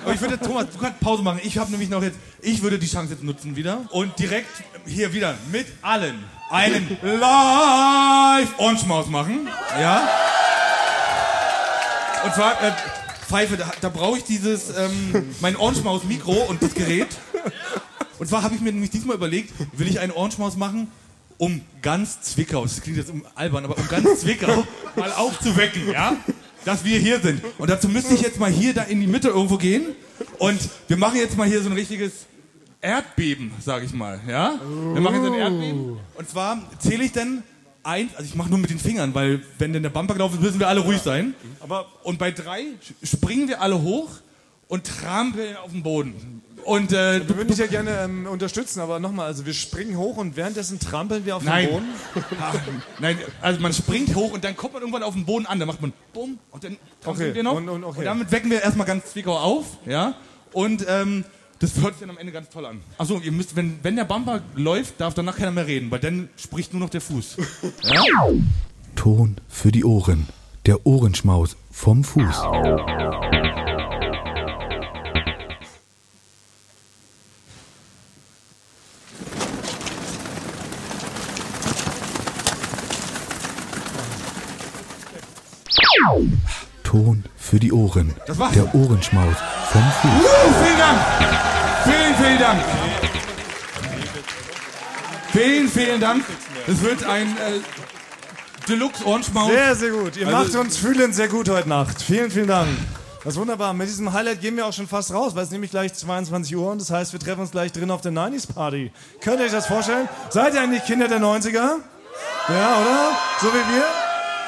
[0.04, 1.40] Aber ich würde, Thomas, du kannst Pause machen.
[1.42, 4.50] Ich habe nämlich noch jetzt, ich würde die Chance jetzt nutzen wieder und direkt
[4.86, 9.48] hier wieder mit allen einen Live-Onschmaus machen.
[9.80, 10.06] Ja?
[12.24, 12.72] Und zwar, äh,
[13.26, 17.08] Pfeife, da, da brauche ich dieses, ähm, mein Orange-Maus-Mikro und das Gerät.
[18.18, 20.90] Und zwar habe ich mir nämlich diesmal überlegt, will ich einen Orange-Maus machen,
[21.40, 24.62] um ganz Zwickau, das klingt jetzt um albern, aber um ganz Zwickau
[24.96, 26.14] mal aufzuwecken, ja?
[26.66, 27.42] Dass wir hier sind.
[27.56, 29.86] Und dazu müsste ich jetzt mal hier da in die Mitte irgendwo gehen.
[30.38, 32.26] Und wir machen jetzt mal hier so ein richtiges
[32.82, 34.20] Erdbeben, sag ich mal.
[34.28, 34.60] Ja?
[34.92, 35.98] Wir machen jetzt ein Erdbeben.
[36.14, 37.42] Und zwar zähle ich dann
[37.84, 40.42] ein, also ich mache nur mit den Fingern, weil wenn denn der Bumper gelaufen ist,
[40.42, 41.32] müssen wir alle ruhig sein.
[41.60, 42.64] Aber und bei drei
[43.02, 44.10] springen wir alle hoch
[44.68, 46.42] und trampeln auf den Boden.
[46.64, 50.16] Und äh, Wir würden dich ja gerne ähm, unterstützen, aber nochmal, also wir springen hoch
[50.16, 51.66] und währenddessen trampeln wir auf Nein.
[51.66, 51.88] den Boden.
[53.00, 55.58] Nein, also man springt hoch und dann kommt man irgendwann auf den Boden an.
[55.58, 57.54] Dann macht man bumm und dann trampeln Okay, wir noch.
[57.54, 58.04] und- und- okay.
[58.04, 59.64] damit wecken wir erstmal ganz Zwickau auf.
[59.86, 60.14] Ja?
[60.52, 61.24] Und ähm,
[61.58, 62.80] das hört sich dann am Ende ganz toll an.
[62.98, 66.28] Achso, ihr müsst, wenn, wenn der Bumper läuft, darf danach keiner mehr reden, weil dann
[66.36, 67.36] spricht nur noch der Fuß.
[67.82, 68.02] Ja?
[68.96, 70.26] Ton für die Ohren.
[70.66, 72.42] Der Ohrenschmaus vom Fuß.
[86.90, 88.16] Ton für die Ohren.
[88.26, 88.52] Das war's.
[88.52, 89.36] Der Ohrenschmaus
[89.70, 90.10] vom Fuß.
[90.10, 91.00] Uh, vielen Dank!
[91.84, 92.62] Vielen, vielen Dank!
[95.32, 96.24] Vielen, vielen Dank.
[96.66, 97.60] Es wird ein äh,
[98.68, 99.52] Deluxe Ohrenschmaus.
[99.52, 100.16] Sehr, sehr gut.
[100.16, 102.02] Ihr Also- macht uns fühlen sehr gut heute Nacht.
[102.02, 102.68] Vielen, vielen Dank.
[103.22, 103.72] Das ist wunderbar.
[103.72, 106.72] Mit diesem Highlight gehen wir auch schon fast raus, weil es nämlich gleich 22 Uhr
[106.72, 108.90] und das heißt, wir treffen uns gleich drin auf der 90s Party.
[109.20, 110.08] Könnt ihr euch das vorstellen?
[110.30, 111.54] Seid ihr eigentlich Kinder der 90er?
[112.48, 113.12] Ja, oder?
[113.40, 113.84] So wie wir?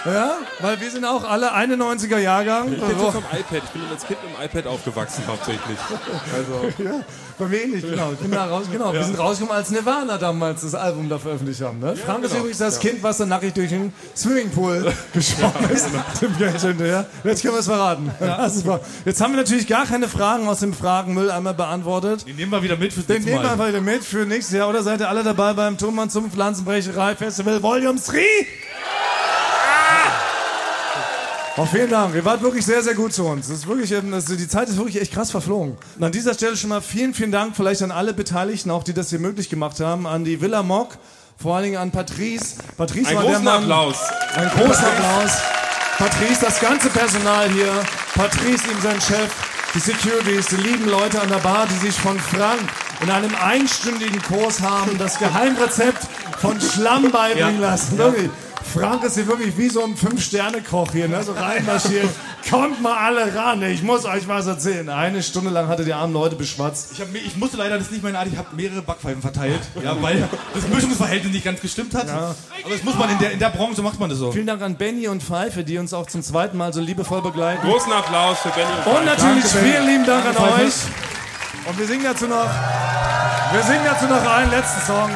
[0.05, 0.39] Ja?
[0.61, 2.73] Weil wir sind auch alle 91er Jahrgang.
[2.73, 3.63] Ich bin so vom iPad.
[3.65, 5.79] Ich bin als Kind mit dem iPad aufgewachsen hauptsächlich.
[6.35, 7.01] Also, Ja,
[7.39, 8.13] bei mir ähnlich, genau.
[8.21, 8.93] Kinder raus, genau.
[8.93, 11.79] Wir sind rausgekommen, als Nirvana damals das Album da veröffentlicht haben.
[11.79, 11.95] Ne?
[11.97, 12.41] Frank ist genau.
[12.41, 12.91] übrigens das Ja.
[12.91, 15.89] Kind, was dann nackig durch den Swimmingpool geschwommen ist.
[16.21, 17.07] Dem Geld hinterher.
[17.25, 18.11] Jetzt können wir es verraten.
[18.47, 18.65] Ist.
[19.05, 22.27] Jetzt haben wir natürlich gar keine Fragen aus dem Fragenmüll einmal beantwortet.
[22.27, 24.69] Den nehmen wir wieder mit fürs Den nächste nehmen wir wieder mit für nächstes Jahr.
[24.69, 28.21] Oder seid ihr alle dabei beim Thomann zum Pflanzenbrecherei Festival Volume 3?
[31.59, 32.15] Oh, vielen Dank.
[32.15, 33.49] Ihr wart wirklich sehr, sehr gut zu uns.
[33.49, 35.77] Das ist wirklich, das, die Zeit ist wirklich echt krass verflogen.
[35.99, 38.95] Und an dieser Stelle schon mal vielen, vielen Dank vielleicht an alle Beteiligten, auch die
[38.95, 40.07] das hier möglich gemacht haben.
[40.07, 40.97] An die Villa Mock,
[41.37, 42.57] vor allen Dingen an Patrice.
[42.79, 43.63] Patrice Einen war der großen Mann.
[43.65, 43.97] Applaus.
[44.35, 45.33] Ein großer Applaus.
[45.99, 47.73] Patrice, das ganze Personal hier.
[48.15, 49.31] Patrice, ihm sein Chef.
[49.75, 52.61] Die Securities, die lieben Leute an der Bar, die sich von Frank
[53.03, 56.07] in einem einstündigen Kurs haben das Geheimrezept
[56.41, 57.71] von Schlamm beibringen Ja.
[57.71, 57.99] lassen.
[57.99, 58.31] Wirklich.
[58.73, 61.23] Frank ist hier wirklich wie so ein Fünf-Sterne-Koch hier, ne?
[61.23, 62.09] so reinmarschiert.
[62.49, 64.89] Kommt mal alle ran, ich muss euch was erzählen.
[64.89, 66.91] Eine Stunde lang hatte die armen Leute beschwatzt.
[66.93, 69.61] Ich, hab, ich musste leider, das ist nicht meine Art, ich habe mehrere Backpfeifen verteilt,
[69.83, 72.09] ja, weil das Mischungsverhältnis nicht ganz gestimmt hat.
[72.09, 72.35] Aber
[72.69, 74.33] das muss man in der, in der Branche, macht man das so.
[74.33, 77.67] Vielen Dank an Benny und Pfeife, die uns auch zum zweiten Mal so liebevoll begleiten.
[77.67, 80.75] großen Applaus für Benny und Und natürlich Danke, vielen lieben Dank an Danke, euch.
[81.69, 82.51] Und wir singen dazu noch,
[83.53, 85.11] wir singen dazu noch einen letzten Song.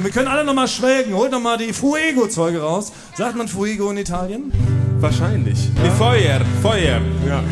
[0.00, 1.14] Wir können alle noch mal schwelgen.
[1.14, 2.92] Holt noch mal die Fuego-Zeuge raus.
[3.16, 4.52] Sagt man Fuego in Italien?
[5.00, 5.70] Wahrscheinlich.
[5.82, 6.40] Nee, Feuer.
[6.62, 7.00] Feuer.
[7.26, 7.42] Ja.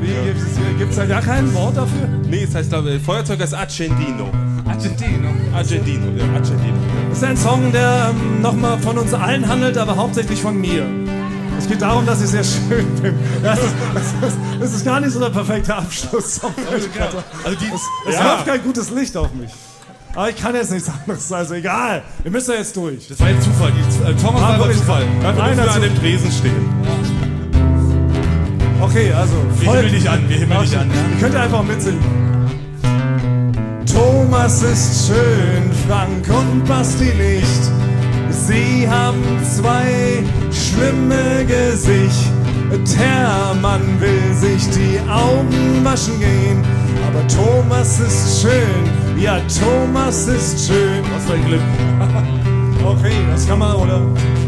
[0.00, 2.08] Wie, Gibt es da gar kein Wort dafür?
[2.28, 4.30] Nee, es heißt, glaube ich, Feuerzeug ist Argentino.
[4.66, 5.28] Argentino.
[5.54, 6.74] Argentino, ja, Argentino.
[7.10, 10.58] Das ist ein Song, der ähm, noch mal von uns allen handelt, aber hauptsächlich von
[10.58, 10.86] mir.
[11.58, 13.14] Es geht darum, dass ich sehr schön bin.
[13.42, 16.54] Das ist, das ist, das ist gar nicht so der perfekte Abschlusssong.
[16.72, 17.66] Also die,
[18.08, 18.24] Es Ja.
[18.24, 19.50] wirft kein gutes Licht auf mich.
[20.14, 22.02] Aber ich kann jetzt nichts anderes, also egal.
[22.22, 23.06] Wir müssen ja jetzt durch.
[23.08, 23.72] das war jetzt Zufall.
[23.72, 24.78] Die äh, Thomas war wirklich.
[24.78, 25.04] Zufall.
[25.22, 26.68] Dafür Einer müssen wir an dem Tresen stehen.
[28.80, 29.34] Okay, also.
[29.58, 30.90] Wir himmeln dich an, wir himmeln dich an.
[30.90, 31.20] Ja?
[31.20, 32.00] Könnt ihr einfach mitsingen.
[33.92, 37.70] Thomas ist schön, Frank und Basti nicht.
[38.30, 42.40] Sie haben zwei schlimme Gesichter.
[42.96, 46.62] Hermann will sich die Augen waschen gehen.
[47.06, 51.02] Aber Thomas ist schön, ja, Thomas ist schön.
[51.12, 51.60] Was für ein Glück.
[52.82, 54.00] Okay, das kann man, oder?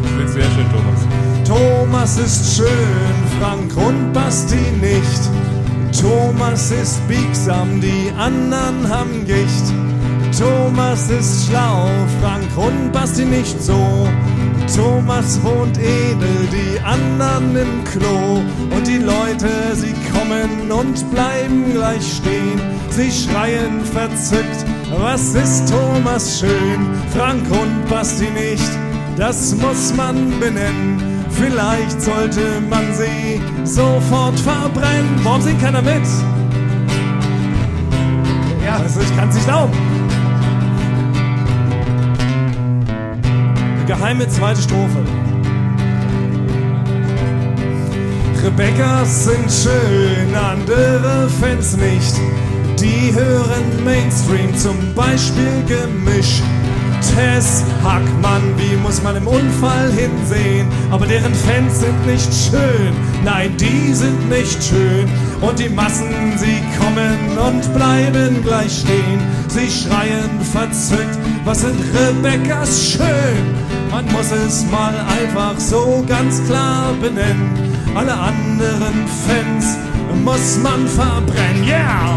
[0.02, 1.06] Das wird sehr schön, Thomas.
[1.46, 6.00] Thomas ist schön, Frank und Basti nicht.
[6.00, 9.72] Thomas ist biegsam, die anderen haben Gicht.
[10.36, 11.88] Thomas ist schlau,
[12.22, 14.08] Frank und Basti nicht so.
[14.74, 18.42] Thomas wohnt edel, die anderen im Klo.
[18.74, 22.60] Und die Leute, sie kommen und bleiben gleich stehen.
[22.90, 24.64] Sie schreien verzückt,
[24.98, 26.86] was ist Thomas schön?
[27.16, 28.70] Frank und Basti nicht,
[29.16, 31.02] das muss man benennen.
[31.30, 35.20] Vielleicht sollte man sie sofort verbrennen.
[35.22, 36.06] Warum singt keiner mit?
[38.64, 39.91] Ja, also ich kann es nicht glauben.
[43.92, 45.04] Geheime zweite Strophe.
[48.42, 52.14] Rebecca's sind schön, andere Fans nicht.
[52.80, 56.40] Die hören Mainstream, zum Beispiel Gemisch.
[57.14, 60.66] Tess Hackmann, wie muss man im Unfall hinsehen?
[60.90, 65.06] Aber deren Fans sind nicht schön, nein, die sind nicht schön.
[65.42, 69.20] Und die Massen, sie kommen und bleiben gleich stehen.
[69.48, 73.54] Sie schreien verzückt, was sind Rebecca's schön.
[73.90, 77.50] Man muss es mal einfach so ganz klar benennen.
[77.94, 79.76] Alle anderen Fans
[80.24, 82.16] muss man verbrennen, yeah!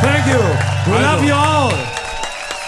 [0.00, 0.40] Thank you.
[0.86, 1.16] We Also.
[1.16, 1.72] love you all.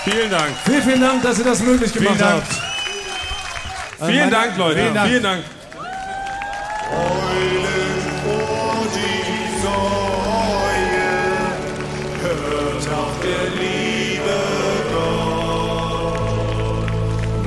[0.05, 0.51] Vielen Dank.
[0.65, 2.72] Vielen, vielen Dank, dass ihr das möglich gemacht habt.
[4.07, 4.81] Vielen meine- Dank, Leute.
[4.81, 5.09] Vielen Dank.
[5.09, 5.45] Vielen Dank.
[12.23, 14.39] hört auch der liebe
[14.93, 16.89] Gott.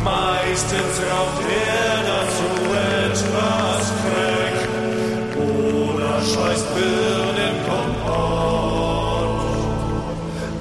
[0.04, 2.50] Meistens raucht er dazu
[3.06, 4.60] etwas Crack
[5.38, 9.44] oder schmeißt Birnenkompott.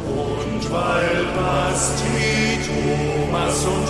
[0.06, 2.32] Und weil Basti,
[2.66, 3.88] Thomas und